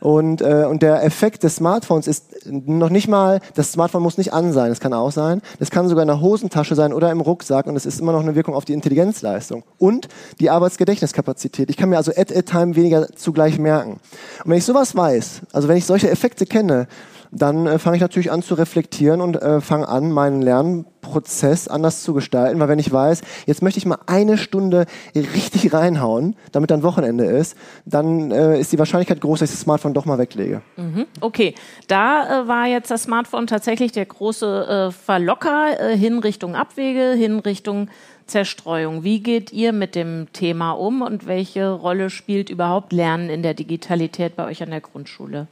[0.00, 4.32] Und, äh, und der Effekt des Smartphones ist noch nicht mal, das Smartphone muss nicht
[4.32, 5.42] an sein, das kann auch sein.
[5.58, 8.20] Das kann sogar in der Hosentasche sein oder im Rucksack und es ist immer noch
[8.20, 9.62] eine Wirkung auf die Intelligenzleistung.
[9.78, 10.08] Und
[10.40, 11.70] die Arbeitsgedächtniskapazität.
[11.70, 14.00] Ich kann mir also at a time weniger zugleich merken.
[14.44, 16.88] Und wenn ich sowas weiß, also wenn ich solche Effekte kenne,
[17.32, 22.02] dann äh, fange ich natürlich an zu reflektieren und äh, fange an, meinen Lernprozess anders
[22.02, 26.70] zu gestalten, weil wenn ich weiß, jetzt möchte ich mal eine Stunde richtig reinhauen, damit
[26.70, 30.18] dann Wochenende ist, dann äh, ist die Wahrscheinlichkeit groß, dass ich das Smartphone doch mal
[30.18, 30.62] weglege.
[30.76, 31.06] Mhm.
[31.20, 31.54] Okay,
[31.88, 37.12] da äh, war jetzt das Smartphone tatsächlich der große äh, Verlocker äh, hin Richtung Abwege,
[37.12, 37.88] hin Richtung
[38.26, 39.02] Zerstreuung.
[39.02, 43.54] Wie geht ihr mit dem Thema um und welche Rolle spielt überhaupt Lernen in der
[43.54, 45.48] Digitalität bei euch an der Grundschule?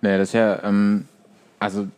[0.00, 1.06] Naja, das ist ja, ähm,
[1.58, 1.88] also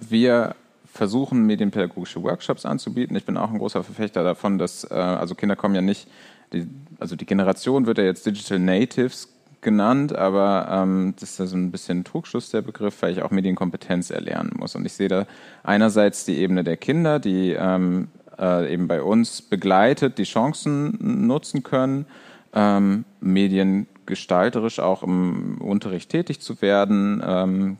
[0.00, 0.54] wir
[0.86, 3.16] versuchen medienpädagogische Workshops anzubieten.
[3.16, 6.08] Ich bin auch ein großer Verfechter davon, dass, äh, also Kinder kommen ja nicht,
[6.52, 6.66] die,
[6.98, 9.28] also die Generation wird ja jetzt Digital Natives
[9.60, 13.30] genannt, aber ähm, das ist ja so ein bisschen Trugschluss der Begriff, weil ich auch
[13.30, 14.74] Medienkompetenz erlernen muss.
[14.74, 15.26] Und ich sehe da
[15.62, 18.08] einerseits die Ebene der Kinder, die ähm,
[18.38, 22.06] äh, eben bei uns begleitet, die Chancen nutzen können,
[22.54, 27.22] ähm, Medien gestalterisch auch im Unterricht tätig zu werden.
[27.24, 27.76] Ähm,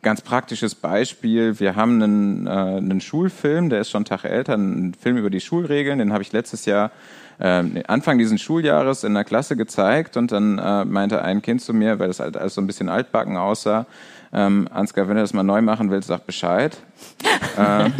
[0.00, 4.54] ganz praktisches Beispiel, wir haben einen, äh, einen Schulfilm, der ist schon einen Tag älter,
[4.54, 6.92] einen Film über die Schulregeln, den habe ich letztes Jahr
[7.38, 11.74] äh, Anfang dieses Schuljahres in der Klasse gezeigt und dann äh, meinte ein Kind zu
[11.74, 13.86] mir, weil das halt alles so ein bisschen altbacken aussah,
[14.32, 16.78] ähm, Ansgar, wenn du das mal neu machen willst, sag Bescheid.
[17.58, 17.92] ähm,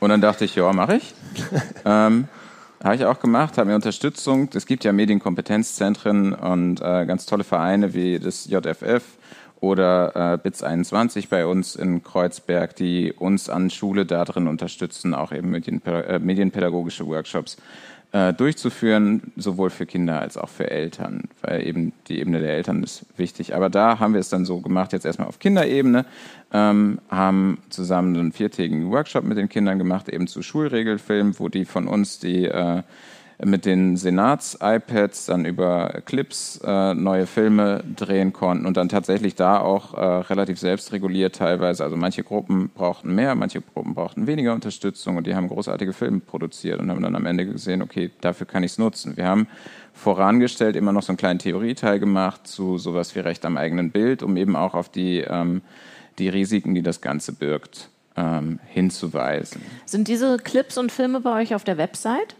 [0.00, 1.14] und dann dachte ich, ja, mache ich.
[1.84, 2.28] ähm,
[2.82, 4.48] habe ich auch gemacht, habe mir Unterstützung.
[4.54, 9.02] Es gibt ja Medienkompetenzzentren und äh, ganz tolle Vereine wie das JFF
[9.60, 15.32] oder äh, BITS 21 bei uns in Kreuzberg, die uns an Schule darin unterstützen, auch
[15.32, 17.56] eben Medienpä äh, medienpädagogische Workshops
[18.12, 22.82] äh, durchzuführen, sowohl für Kinder als auch für Eltern, weil eben die Ebene der Eltern
[22.82, 23.54] ist wichtig.
[23.54, 26.06] Aber da haben wir es dann so gemacht, jetzt erstmal auf Kinderebene,
[26.52, 31.66] ähm, haben zusammen einen viertägigen Workshop mit den Kindern gemacht, eben zu Schulregelfilmen, wo die
[31.66, 32.82] von uns die äh,
[33.44, 39.60] mit den Senats-iPads dann über Clips äh, neue Filme drehen konnten und dann tatsächlich da
[39.60, 41.84] auch äh, relativ selbstreguliert teilweise.
[41.84, 46.18] Also manche Gruppen brauchten mehr, manche Gruppen brauchten weniger Unterstützung und die haben großartige Filme
[46.18, 49.16] produziert und haben dann am Ende gesehen, okay, dafür kann ich es nutzen.
[49.16, 49.46] Wir haben
[49.92, 54.24] vorangestellt immer noch so einen kleinen Theorieteil gemacht zu sowas wie Recht am eigenen Bild,
[54.24, 55.62] um eben auch auf die, ähm,
[56.18, 59.62] die Risiken, die das Ganze birgt, ähm, hinzuweisen.
[59.86, 62.34] Sind diese Clips und Filme bei euch auf der Website?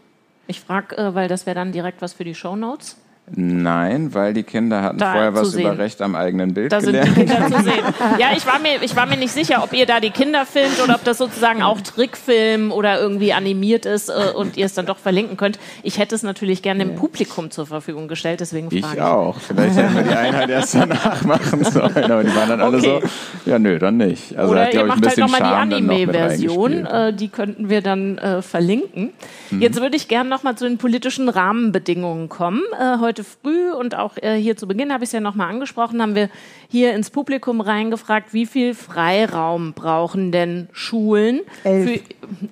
[0.49, 2.97] Ich frage, äh, weil das wäre dann direkt was für die Show Notes.
[3.35, 5.61] Nein, weil die Kinder hatten Da vorher was sehen.
[5.61, 7.15] über Recht am eigenen Bild Da sind gelernt.
[7.17, 7.83] die Kinder zu sehen.
[8.17, 10.81] Ja, ich war, mir, ich war mir nicht sicher, ob ihr da die Kinder filmt
[10.83, 14.85] oder ob das sozusagen auch Trickfilm oder irgendwie animiert ist äh, und ihr es dann
[14.85, 15.59] doch verlinken könnt.
[15.83, 19.01] Ich hätte es natürlich gerne dem Publikum zur Verfügung gestellt, deswegen frage Ich ich.
[19.01, 19.35] auch.
[19.39, 23.01] Vielleicht hätten wir die Einheit erst danach machen sollen, aber die waren dann alle Okay.
[23.45, 24.35] so, ja nö, dann nicht.
[24.37, 27.69] Also Oder hat, ihr glaub ich, ein macht halt nochmal die Anime-Version, äh, die könnten
[27.69, 29.11] wir dann äh, verlinken.
[29.51, 29.61] Mhm.
[29.61, 32.61] Jetzt würde ich gerne nochmal zu den politischen Rahmenbedingungen kommen.
[32.79, 36.01] Äh, heute früh und auch äh, hier zu Beginn habe ich es ja nochmal angesprochen,
[36.01, 36.29] haben wir
[36.69, 41.41] hier ins Publikum reingefragt, wie viel Freiraum brauchen denn Schulen?
[41.63, 41.89] Elf.
[41.89, 41.99] Für,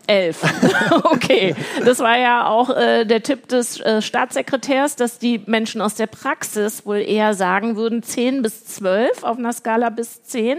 [0.07, 0.43] elf.
[1.03, 1.55] okay.
[1.85, 6.07] Das war ja auch äh, der Tipp des äh, Staatssekretärs, dass die Menschen aus der
[6.07, 10.57] Praxis wohl eher sagen würden, 10 bis 12 auf einer Skala bis 10.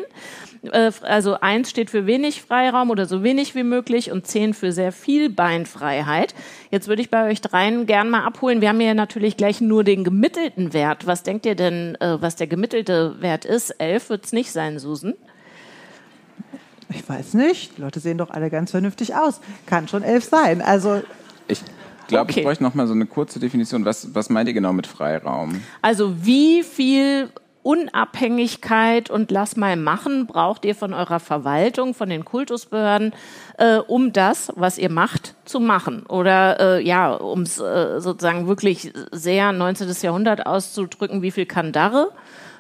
[0.62, 4.72] Äh, Also eins steht für wenig Freiraum oder so wenig wie möglich und zehn für
[4.72, 6.34] sehr viel Beinfreiheit.
[6.70, 8.60] Jetzt würde ich bei euch dreien gern mal abholen.
[8.60, 11.06] Wir haben ja natürlich gleich nur den gemittelten Wert.
[11.06, 13.70] Was denkt ihr denn, äh, was der gemittelte Wert ist?
[13.78, 15.14] Elf wird es nicht sein, Susan.
[16.90, 17.76] Ich weiß nicht.
[17.76, 19.40] Die Leute sehen doch alle ganz vernünftig aus.
[19.66, 20.62] Kann schon elf sein.
[20.62, 21.02] Also
[21.46, 21.60] Ich
[22.08, 22.40] glaube, Okay.
[22.40, 23.84] ich bräuchte noch mal so eine kurze Definition.
[23.84, 25.60] Was, was meint ihr genau mit Freiraum?
[25.82, 27.28] Also wie viel
[27.68, 33.12] Unabhängigkeit und lass mal machen braucht ihr von eurer Verwaltung, von den Kultusbehörden,
[33.58, 36.06] äh, um das, was ihr macht, zu machen?
[36.06, 39.86] Oder äh, ja, um es äh, sozusagen wirklich sehr 19.
[40.00, 42.08] Jahrhundert auszudrücken, wie viel Kandare?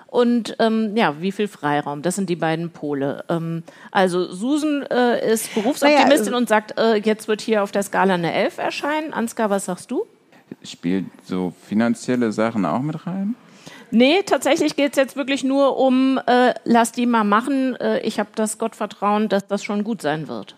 [0.08, 2.02] Und ähm, ja, wie viel Freiraum?
[2.02, 3.24] Das sind die beiden Pole.
[3.30, 7.82] Ähm, also Susan äh, ist Berufsoptimistin Naja, und sagt, äh, jetzt wird hier auf der
[7.82, 9.14] Skala eine 11 erscheinen.
[9.14, 10.04] Ansgar, was sagst du?
[10.62, 13.36] Spielt so finanzielle Sachen auch mit rein?
[13.90, 17.76] Nee, tatsächlich geht's jetzt wirklich nur um, äh, lass die mal machen.
[17.76, 20.56] Äh, ich habe das Gottvertrauen, dass das schon gut sein wird.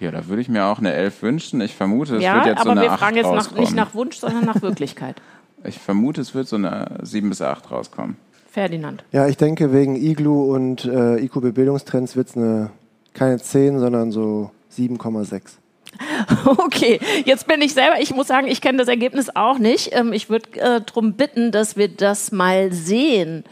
[0.00, 1.60] Ja, da würde ich mir auch eine 11 wünschen.
[1.60, 3.74] Ich vermute, es ja, wird jetzt so aber eine wir 8 fragen jetzt nach, nicht
[3.74, 5.16] nach Wunsch, sondern nach Wirklichkeit.
[5.64, 8.16] Ich vermute, es wird so eine 7 bis 8 rauskommen.
[8.52, 9.02] Ferdinand.
[9.10, 12.70] Ja, ich denke, wegen Iglu und äh, IQB-Bildungstrends wird es eine,
[13.14, 15.56] keine 10, sondern so 7,6.
[16.44, 19.90] Okay, jetzt bin ich selber, ich muss sagen, ich kenne das Ergebnis auch nicht.
[19.92, 23.44] Ähm, ich würde äh, darum bitten, dass wir das mal sehen,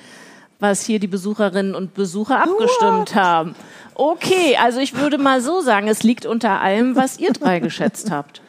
[0.61, 3.55] was hier die Besucherinnen und Besucher abgestimmt haben.
[3.95, 8.11] Okay, also ich würde mal so sagen, es liegt unter allem, was ihr drei geschätzt
[8.11, 8.41] habt.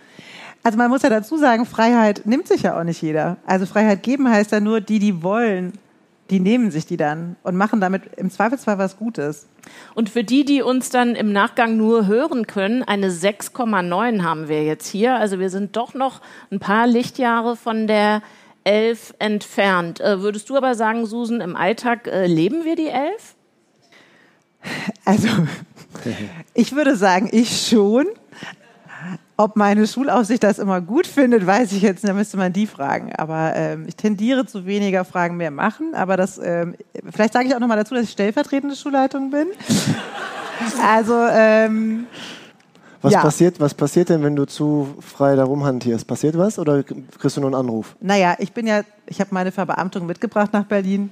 [0.64, 3.38] Also man muss ja dazu sagen, Freiheit nimmt sich ja auch nicht jeder.
[3.46, 5.74] Also Freiheit geben heißt ja nur, die, die wollen,
[6.30, 9.48] die nehmen sich die dann und machen damit im Zweifelsfall was Gutes.
[9.94, 14.64] Und für die, die uns dann im Nachgang nur hören können, eine 6,9 haben wir
[14.64, 15.16] jetzt hier.
[15.16, 16.22] Also wir sind doch noch
[16.52, 18.22] ein paar Lichtjahre von der
[18.64, 20.02] 11 entfernt.
[20.02, 23.36] Äh, würdest du aber sagen, Susan, im Alltag äh, leben wir die 11?
[25.06, 25.28] Also
[26.54, 28.08] ich würde sagen, ich schon.
[29.38, 32.68] Ob meine Schulaufsicht das immer gut findet, weiß ich jetzt, nicht, da müsste man die
[32.68, 33.14] fragen.
[33.18, 35.94] Aber ähm, ich tendiere zu weniger Fragen mehr machen.
[35.94, 36.76] Aber das, ähm,
[37.12, 39.48] vielleicht sage ich auch nochmal dazu, dass ich stellvertretende Schulleitung bin.
[40.82, 42.08] Also ähm,
[43.02, 43.20] Was, Ja.
[43.22, 46.08] passiert, was passiert denn, wenn du zu frei da rumhantierst?
[46.08, 47.98] Passiert was oder kriegst du nur einen Anruf?
[48.00, 51.10] Naja, ich bin ja, ich habe meine Verbeamtung mitgebracht nach Berlin.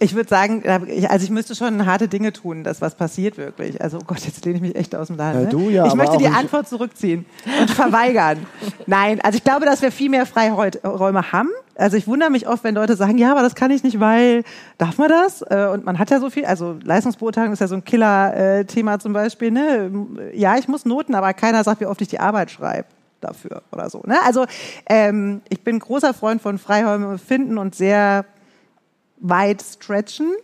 [0.00, 3.80] Ich würde sagen, also ich müsste schon harte Dinge tun, dass was passiert wirklich.
[3.82, 5.40] Also, oh Gott, jetzt lehne ich mich echt aus dem Laden.
[5.40, 5.50] Ja, ne?
[5.50, 7.26] du ja, ich möchte die Antwort zurückziehen
[7.60, 8.46] und verweigern.
[8.86, 11.50] Nein, also ich glaube, dass wir viel mehr Freiräume haben.
[11.74, 14.42] Also ich wundere mich oft, wenn Leute sagen, ja, aber das kann ich nicht, weil
[14.78, 15.42] darf man das?
[15.42, 19.12] Äh, Und man hat ja so viel, also Leistungsbeurteilung ist ja so ein Killer-Thema zum
[19.12, 19.52] Beispiel.
[19.52, 19.90] Ne?
[20.34, 22.88] Ja, ich muss Noten, aber keiner sagt, wie oft ich die Arbeit schreibe
[23.20, 24.02] dafür oder so.
[24.06, 24.16] Ne?
[24.24, 24.46] Also
[24.88, 28.24] ähm, ich bin großer Freund von Freiräume finden und sehr
[29.20, 30.34] weit stretchen.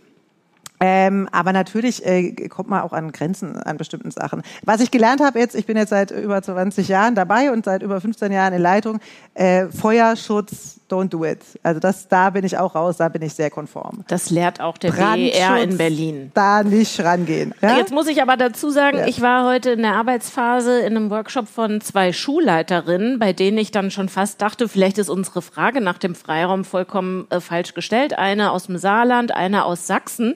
[0.86, 4.42] Ähm, aber natürlich äh, kommt man auch an Grenzen an bestimmten Sachen.
[4.66, 7.82] Was ich gelernt habe jetzt, ich bin jetzt seit über 20 Jahren dabei und seit
[7.82, 9.00] über 15 Jahren in Leitung,
[9.32, 11.40] äh, Feuerschutz, don't do it.
[11.62, 14.04] Also das, da bin ich auch raus, da bin ich sehr konform.
[14.08, 16.30] Das lehrt auch der BER in Berlin.
[16.34, 17.54] Da nicht rangehen.
[17.62, 17.78] Ja?
[17.78, 19.06] Jetzt muss ich aber dazu sagen, ja.
[19.06, 23.70] ich war heute in der Arbeitsphase in einem Workshop von zwei Schulleiterinnen, bei denen ich
[23.70, 28.18] dann schon fast dachte, vielleicht ist unsere Frage nach dem Freiraum vollkommen äh, falsch gestellt.
[28.18, 30.34] Eine aus dem Saarland, eine aus Sachsen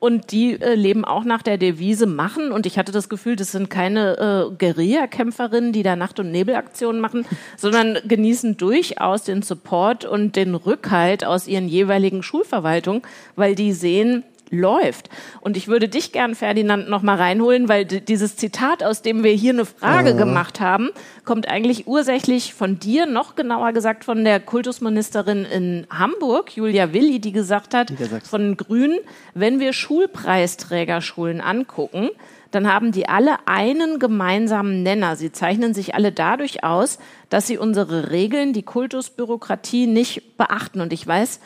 [0.00, 2.50] und die äh, leben auch nach der Devise machen.
[2.50, 4.16] Und ich hatte das Gefühl, das sind keine
[4.50, 7.26] äh, Guerillakämpferinnen, die da Nacht- und Nebelaktionen machen,
[7.56, 13.02] sondern genießen durchaus den Support und den Rückhalt aus ihren jeweiligen Schulverwaltungen,
[13.36, 15.08] weil die sehen, läuft.
[15.40, 19.32] Und ich würde dich gern, Ferdinand, noch mal reinholen, weil dieses Zitat, aus dem wir
[19.32, 20.14] hier eine Frage äh.
[20.14, 20.90] gemacht haben,
[21.24, 27.20] kommt eigentlich ursächlich von dir, noch genauer gesagt von der Kultusministerin in Hamburg, Julia Willi,
[27.20, 27.92] die gesagt hat,
[28.24, 28.98] von den Grünen,
[29.34, 32.10] wenn wir Schulpreisträgerschulen angucken,
[32.50, 35.14] dann haben die alle einen gemeinsamen Nenner.
[35.16, 36.98] Sie zeichnen sich alle dadurch aus,
[37.28, 40.80] dass sie unsere Regeln, die Kultusbürokratie nicht beachten.
[40.80, 41.40] Und ich weiß,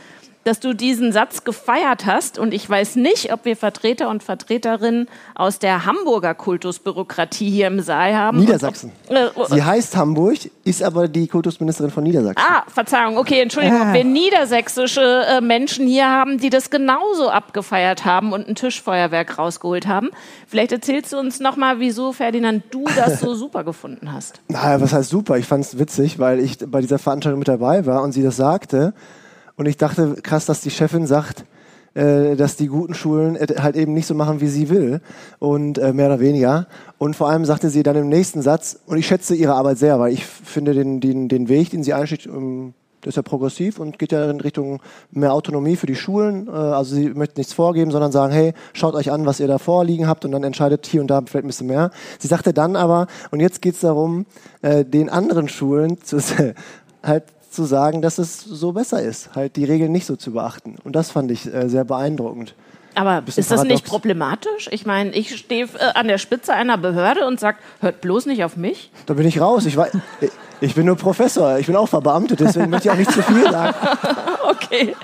[0.44, 2.38] dass du diesen Satz gefeiert hast.
[2.38, 7.80] Und ich weiß nicht, ob wir Vertreter und Vertreterinnen aus der Hamburger Kultusbürokratie hier im
[7.80, 8.38] Saal haben.
[8.38, 8.92] Niedersachsen.
[9.08, 12.46] Ob, äh, Sie heißt Hamburg, ist aber die Kultusministerin von Niedersachsen.
[12.46, 13.16] Ah, Verzeihung.
[13.16, 13.80] Okay, Entschuldigung.
[13.80, 13.88] Ah.
[13.88, 19.38] Ob wir niedersächsische äh, Menschen hier haben, die das genauso abgefeiert haben und ein Tischfeuerwerk
[19.38, 20.10] rausgeholt haben.
[20.46, 24.40] Vielleicht erzählst du uns nochmal, wieso, Ferdinand, du das so super gefunden hast.
[24.48, 25.38] Na, was heißt super?
[25.38, 28.36] Ich fand es witzig, weil ich bei dieser Veranstaltung mit dabei war und sie das
[28.36, 28.92] sagte.
[29.56, 31.44] Und ich dachte, krass, dass die Chefin sagt,
[31.94, 35.00] äh, dass die guten Schulen halt eben nicht so machen, wie sie will.
[35.38, 36.66] Und äh, mehr oder weniger.
[36.98, 39.98] Und vor allem sagte sie dann im nächsten Satz, und ich schätze ihre Arbeit sehr,
[40.00, 43.78] weil ich finde den, den, den Weg, den sie einschlägt, um, das ist ja progressiv
[43.78, 44.80] und geht ja in Richtung
[45.10, 46.48] mehr Autonomie für die Schulen.
[46.48, 49.58] Äh, also sie möchte nichts vorgeben, sondern sagen, hey, schaut euch an, was ihr da
[49.58, 51.90] vorliegen habt und dann entscheidet hier und da vielleicht ein bisschen mehr.
[52.18, 54.26] Sie sagte dann aber, und jetzt geht es darum,
[54.62, 56.18] äh, den anderen Schulen zu,
[57.02, 57.24] halt
[57.54, 60.76] zu sagen, dass es so besser ist, halt die Regeln nicht so zu beachten.
[60.84, 62.54] Und das fand ich äh, sehr beeindruckend.
[62.94, 63.68] Aber ist das paradox.
[63.68, 64.68] nicht problematisch?
[64.70, 68.44] Ich meine, ich stehe äh, an der Spitze einer Behörde und sage, hört bloß nicht
[68.44, 68.90] auf mich.
[69.06, 69.66] Da bin ich raus.
[69.66, 69.88] Ich, war,
[70.60, 71.58] ich bin nur Professor.
[71.58, 73.76] Ich bin auch verbeamtet, deswegen möchte ich auch nicht zu viel sagen.
[74.50, 74.94] okay.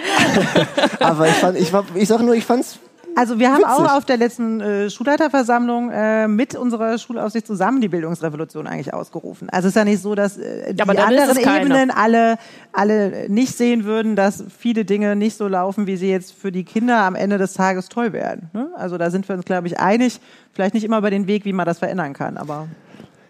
[1.01, 2.78] Aber ich, fand, ich, ich sage nur, ich fand es
[3.20, 3.74] also wir haben Witzig.
[3.74, 9.50] auch auf der letzten äh, Schulleiterversammlung äh, mit unserer Schulaufsicht zusammen die Bildungsrevolution eigentlich ausgerufen.
[9.50, 12.38] Also es ist ja nicht so, dass äh, die anderen Ebenen alle,
[12.72, 16.64] alle nicht sehen würden, dass viele Dinge nicht so laufen, wie sie jetzt für die
[16.64, 18.48] Kinder am Ende des Tages toll werden.
[18.54, 18.70] Ne?
[18.74, 20.18] Also da sind wir uns, glaube ich, einig.
[20.54, 22.68] Vielleicht nicht immer über den Weg, wie man das verändern kann, aber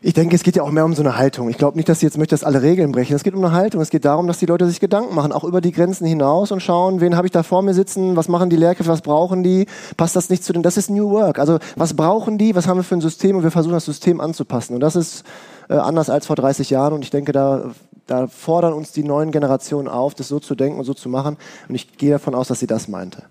[0.03, 1.51] ich denke, es geht ja auch mehr um so eine Haltung.
[1.51, 3.15] Ich glaube nicht, dass sie jetzt möchte, dass alle Regeln brechen.
[3.15, 3.83] Es geht um eine Haltung.
[3.83, 6.61] Es geht darum, dass die Leute sich Gedanken machen, auch über die Grenzen hinaus und
[6.61, 9.67] schauen, wen habe ich da vor mir sitzen, was machen die Lehrkräfte, was brauchen die,
[9.99, 11.39] passt das nicht zu den, das ist New Work.
[11.39, 14.23] Also was brauchen die, was haben wir für ein System und wir versuchen das System
[14.23, 14.75] anzupassen.
[14.75, 15.25] Und das ist
[15.69, 17.71] äh, anders als vor 30 Jahren und ich denke, da,
[18.07, 21.37] da fordern uns die neuen Generationen auf, das so zu denken und so zu machen.
[21.69, 23.25] Und ich gehe davon aus, dass sie das meinte.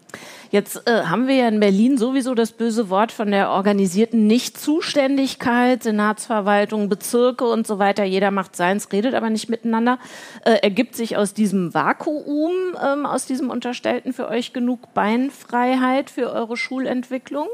[0.51, 5.83] Jetzt äh, haben wir ja in Berlin sowieso das böse Wort von der organisierten Nichtzuständigkeit,
[5.83, 8.03] Senatsverwaltung, Bezirke und so weiter.
[8.03, 9.99] Jeder macht seins, redet aber nicht miteinander.
[10.45, 12.51] Äh, ergibt sich aus diesem Vakuum,
[12.83, 17.47] ähm, aus diesem Unterstellten für euch genug Beinfreiheit für eure Schulentwicklung?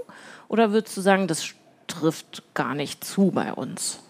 [0.47, 1.45] Oder würdest du sagen, das
[1.87, 4.04] trifft gar nicht zu bei uns?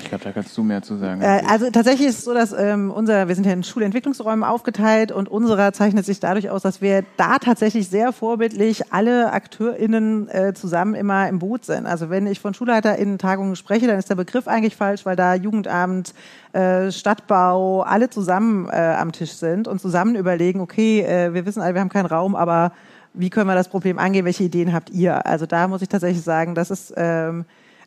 [0.00, 1.20] Ich glaube, da kannst du mehr zu sagen.
[1.20, 5.12] Äh, also tatsächlich ist es so, dass ähm, unser, wir sind ja in Schulentwicklungsräumen aufgeteilt
[5.12, 10.54] und unserer zeichnet sich dadurch aus, dass wir da tatsächlich sehr vorbildlich alle AkteurInnen äh,
[10.54, 11.86] zusammen immer im Boot sind.
[11.86, 16.14] Also wenn ich von SchulleiterInnen-Tagungen spreche, dann ist der Begriff eigentlich falsch, weil da Jugendamt,
[16.52, 21.60] äh, Stadtbau, alle zusammen äh, am Tisch sind und zusammen überlegen, okay, äh, wir wissen
[21.60, 22.72] alle, wir haben keinen Raum, aber
[23.14, 24.24] wie können wir das Problem angehen?
[24.24, 25.24] Welche Ideen habt ihr?
[25.24, 27.44] Also da muss ich tatsächlich sagen, das ist ähm,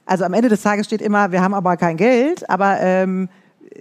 [0.08, 3.30] also am Ende des Tages steht immer, wir haben aber kein Geld, aber ähm,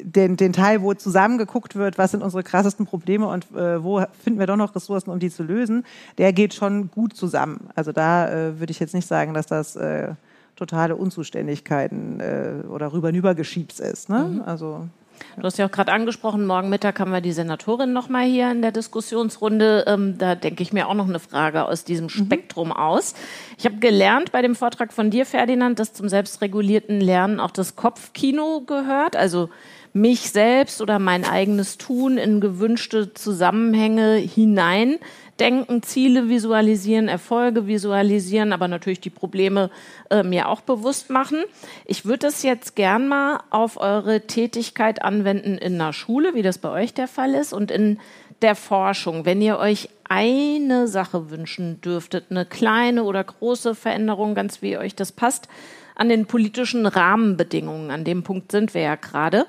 [0.02, 4.02] den, den Teil, wo zusammen geguckt wird, was sind unsere krassesten Probleme und äh, wo
[4.22, 5.84] finden wir doch noch Ressourcen, um die zu lösen,
[6.18, 7.68] der geht schon gut zusammen.
[7.74, 10.14] Also da äh, würde ich jetzt nicht sagen, dass das äh,
[10.56, 14.08] totale Unzuständigkeiten äh, oder rüber rübergeschiebs ist.
[14.08, 14.24] Ne?
[14.24, 14.42] Mhm.
[14.42, 14.88] Also
[15.36, 18.50] Du hast ja auch gerade angesprochen, morgen Mittag haben wir die Senatorin noch mal hier
[18.50, 19.84] in der Diskussionsrunde.
[19.86, 22.10] Ähm, da denke ich mir auch noch eine Frage aus diesem mhm.
[22.10, 22.74] Spektrum mhm.
[22.74, 23.14] aus.
[23.58, 27.76] Ich habe gelernt bei dem Vortrag von dir, Ferdinand, dass zum selbstregulierten Lernen auch das
[27.76, 29.16] Kopfkino gehört.
[29.16, 29.50] Also
[29.92, 34.98] mich selbst oder mein eigenes Tun in gewünschte Zusammenhänge hinein
[35.41, 39.70] denken, Ziele visualisieren, Erfolge visualisieren, aber natürlich die Probleme
[40.11, 41.45] äh, mir auch bewusst machen.
[41.84, 46.59] Ich würde das jetzt gern mal auf eure Tätigkeit anwenden in einer Schule, wie das
[46.59, 47.99] bei euch der Fall ist, und in
[48.43, 49.24] der Forschung.
[49.24, 54.95] Wenn ihr euch eine Sache wünschen dürftet, eine kleine oder große Veränderung, ganz wie euch
[54.95, 55.49] das passt,
[55.95, 59.47] an den politischen Rahmenbedingungen, an dem Punkt sind wir ja gerade.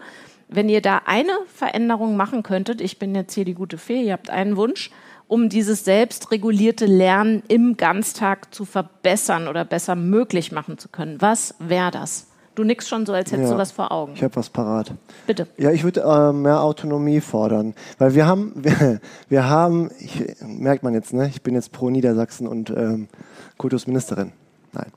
[0.48, 4.14] Wenn ihr da eine Veränderung machen könntet, ich bin jetzt hier die gute Fee, ihr
[4.14, 4.92] habt einen Wunsch,
[5.28, 11.56] um dieses selbstregulierte Lernen im Ganztag zu verbessern oder besser möglich machen zu können, was
[11.60, 12.28] wäre das?
[12.56, 13.54] Du nix schon so, als hättest Ja.
[13.54, 14.14] du was vor Augen.
[14.16, 14.92] Ich habe was parat.
[15.28, 15.48] Bitte.
[15.58, 19.00] Ja, ich würde äh, mehr Autonomie fordern, weil wir haben, wir,
[19.30, 21.28] wir haben, ich, merkt man jetzt, ne?
[21.28, 23.10] Ich bin jetzt pro Niedersachsen und ähm,
[23.58, 24.32] Kultusministerin.
[24.74, 24.92] Nein.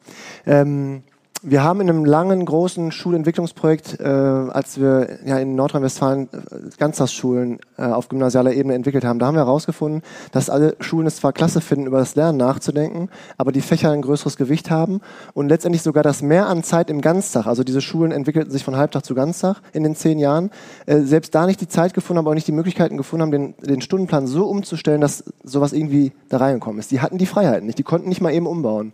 [0.46, 1.02] Ähm,
[1.42, 7.60] wir haben in einem langen, großen Schulentwicklungsprojekt, äh, als wir ja in Nordrhein-Westfalen äh, Ganztagsschulen
[7.78, 11.32] äh, auf gymnasialer Ebene entwickelt haben, da haben wir herausgefunden, dass alle Schulen es zwar
[11.32, 15.00] klasse finden, über das Lernen nachzudenken, aber die Fächer ein größeres Gewicht haben
[15.32, 18.76] und letztendlich sogar das Mehr an Zeit im Ganztag, also diese Schulen entwickelten sich von
[18.76, 20.50] Halbtag zu Ganztag in den zehn Jahren,
[20.84, 23.30] äh, selbst da nicht die Zeit gefunden haben, aber auch nicht die Möglichkeiten gefunden haben,
[23.30, 26.90] den, den Stundenplan so umzustellen, dass sowas irgendwie da reingekommen ist.
[26.90, 28.92] Die hatten die Freiheiten nicht, die konnten nicht mal eben umbauen.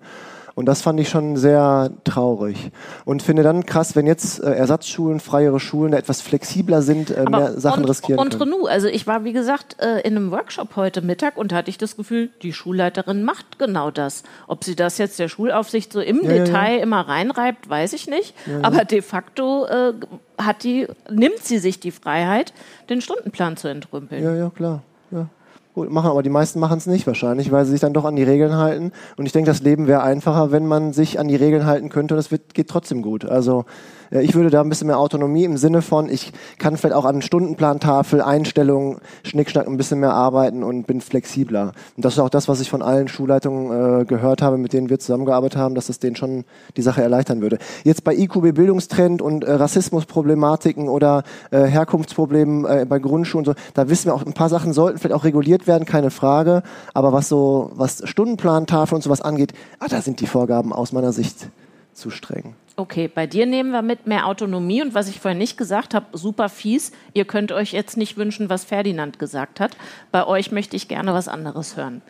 [0.57, 2.71] Und das fand ich schon sehr traurig.
[3.05, 7.25] Und finde dann krass, wenn jetzt äh, Ersatzschulen, freiere Schulen da etwas flexibler sind, äh,
[7.29, 8.53] mehr Sachen und, riskieren Entre können.
[8.53, 11.77] nous, also ich war wie gesagt äh, in einem Workshop heute Mittag und hatte ich
[11.77, 14.23] das Gefühl, die Schulleiterin macht genau das.
[14.47, 18.09] Ob sie das jetzt der Schulaufsicht so im Ja, ja, Detail immer reinreibt, weiß ich
[18.09, 18.35] nicht.
[18.63, 19.93] Aber de facto äh,
[20.39, 22.55] hat die, nimmt sie sich die Freiheit,
[22.89, 24.25] den Stundenplan zu entrümpeln.
[24.25, 24.83] Ja, ja, klar.
[25.11, 25.29] Ja.
[25.77, 28.17] Gut, machen, aber die meisten machen es nicht wahrscheinlich, weil sie sich dann doch an
[28.17, 28.93] die Regeln halten.
[29.19, 32.15] Und ich denke, das Leben wäre einfacher, wenn man sich an die Regeln halten könnte
[32.15, 33.27] und es geht trotzdem gut.
[33.27, 33.67] Also
[34.11, 37.23] ich würde da ein bisschen mehr Autonomie im Sinne von, ich kann vielleicht auch an
[37.23, 41.73] Stundenplantafel, Einstellungen, Schnickschnack ein bisschen mehr arbeiten und bin flexibler.
[41.97, 44.89] Und das ist auch das, was ich von allen Schulleitungen äh, gehört habe, mit denen
[44.89, 46.45] wir zusammengearbeitet haben, dass es denen schon
[46.77, 47.59] die Sache erleichtern würde.
[47.85, 53.89] Jetzt bei IQB Bildungstrend und äh, Rassismusproblematiken oder äh, Herkunftsproblemen äh, bei Grundschulen, so, da
[53.89, 56.63] wissen wir auch, ein paar Sachen sollten vielleicht auch reguliert werden, keine Frage.
[56.95, 61.13] Aber was so, was Stundenplantafel und sowas angeht, ah, da sind die Vorgaben aus meiner
[61.13, 61.49] Sicht
[61.97, 62.55] zu streng.
[62.79, 66.07] Okay, bei dir nehmen wir mit mehr Autonomie und was ich vorhin nicht gesagt habe,
[66.13, 66.93] super fies.
[67.15, 69.77] Ihr könnt euch jetzt nicht wünschen, was Ferdinand gesagt hat.
[70.13, 72.03] Bei euch möchte ich gerne was anderes hören.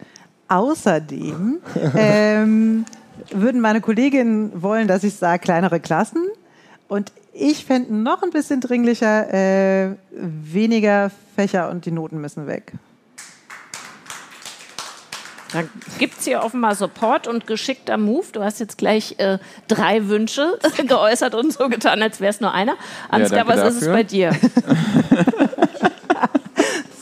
[0.48, 1.58] Außerdem
[1.96, 2.84] ähm,
[3.30, 6.26] würden meine Kolleginnen wollen, dass ich sage, kleinere Klassen.
[6.88, 12.72] Und ich fände noch ein bisschen dringlicher, äh, weniger Fächer und die Noten müssen weg.
[15.52, 15.62] Da
[15.98, 18.26] gibt es hier offenbar Support und geschickter Move.
[18.32, 19.38] Du hast jetzt gleich äh,
[19.68, 22.74] drei Wünsche geäußert und so getan, als wäre es nur einer.
[23.08, 23.92] Ansgar, danke was ist es dafür.
[23.94, 24.32] bei dir?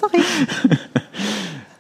[0.01, 0.23] Sorry.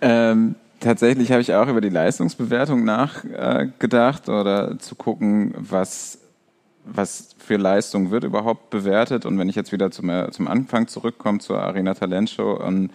[0.00, 6.18] Ähm, tatsächlich habe ich auch über die Leistungsbewertung nachgedacht oder zu gucken, was,
[6.84, 9.26] was für Leistung wird überhaupt bewertet.
[9.26, 12.90] Und wenn ich jetzt wieder zum, äh, zum Anfang zurückkomme, zur Arena Talentshow, und,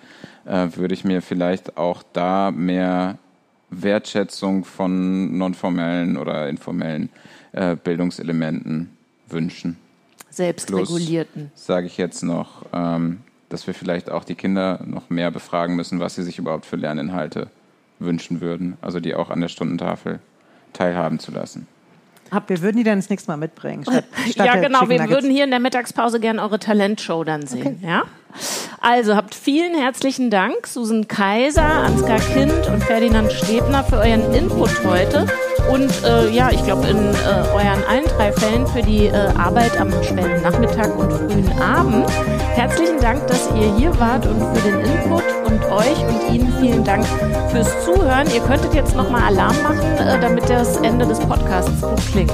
[0.45, 3.19] äh, würde ich mir vielleicht auch da mehr
[3.69, 7.09] Wertschätzung von nonformellen oder informellen
[7.51, 8.95] äh, Bildungselementen
[9.27, 9.77] wünschen.
[10.29, 11.51] Selbstregulierten.
[11.55, 15.99] sage ich jetzt noch, ähm, dass wir vielleicht auch die Kinder noch mehr befragen müssen,
[15.99, 17.49] was sie sich überhaupt für Lerninhalte
[17.97, 18.77] wünschen würden.
[18.81, 20.19] Also die auch an der Stundentafel
[20.73, 21.67] teilhaben zu lassen.
[22.47, 23.83] Wir würden die dann das nächste Mal mitbringen.
[23.83, 24.87] Statt, statt ja, genau.
[24.87, 27.79] Wir würden hier in der Mittagspause gerne eure Talentshow dann sehen.
[27.83, 28.03] Ja?
[28.81, 34.71] Also habt vielen herzlichen Dank, Susan Kaiser, Ansgar Kind und Ferdinand Stebner für euren Input
[34.85, 35.27] heute.
[35.69, 39.79] Und äh, ja, ich glaube, in äh, euren allen drei Fällen für die äh, Arbeit
[39.79, 42.09] am späten Nachmittag und frühen Abend.
[42.55, 46.83] Herzlichen Dank, dass ihr hier wart und für den Input und euch und Ihnen vielen
[46.83, 47.05] Dank
[47.51, 48.27] fürs Zuhören.
[48.33, 52.33] Ihr könntet jetzt nochmal Alarm machen, äh, damit das Ende des Podcasts gut klingt.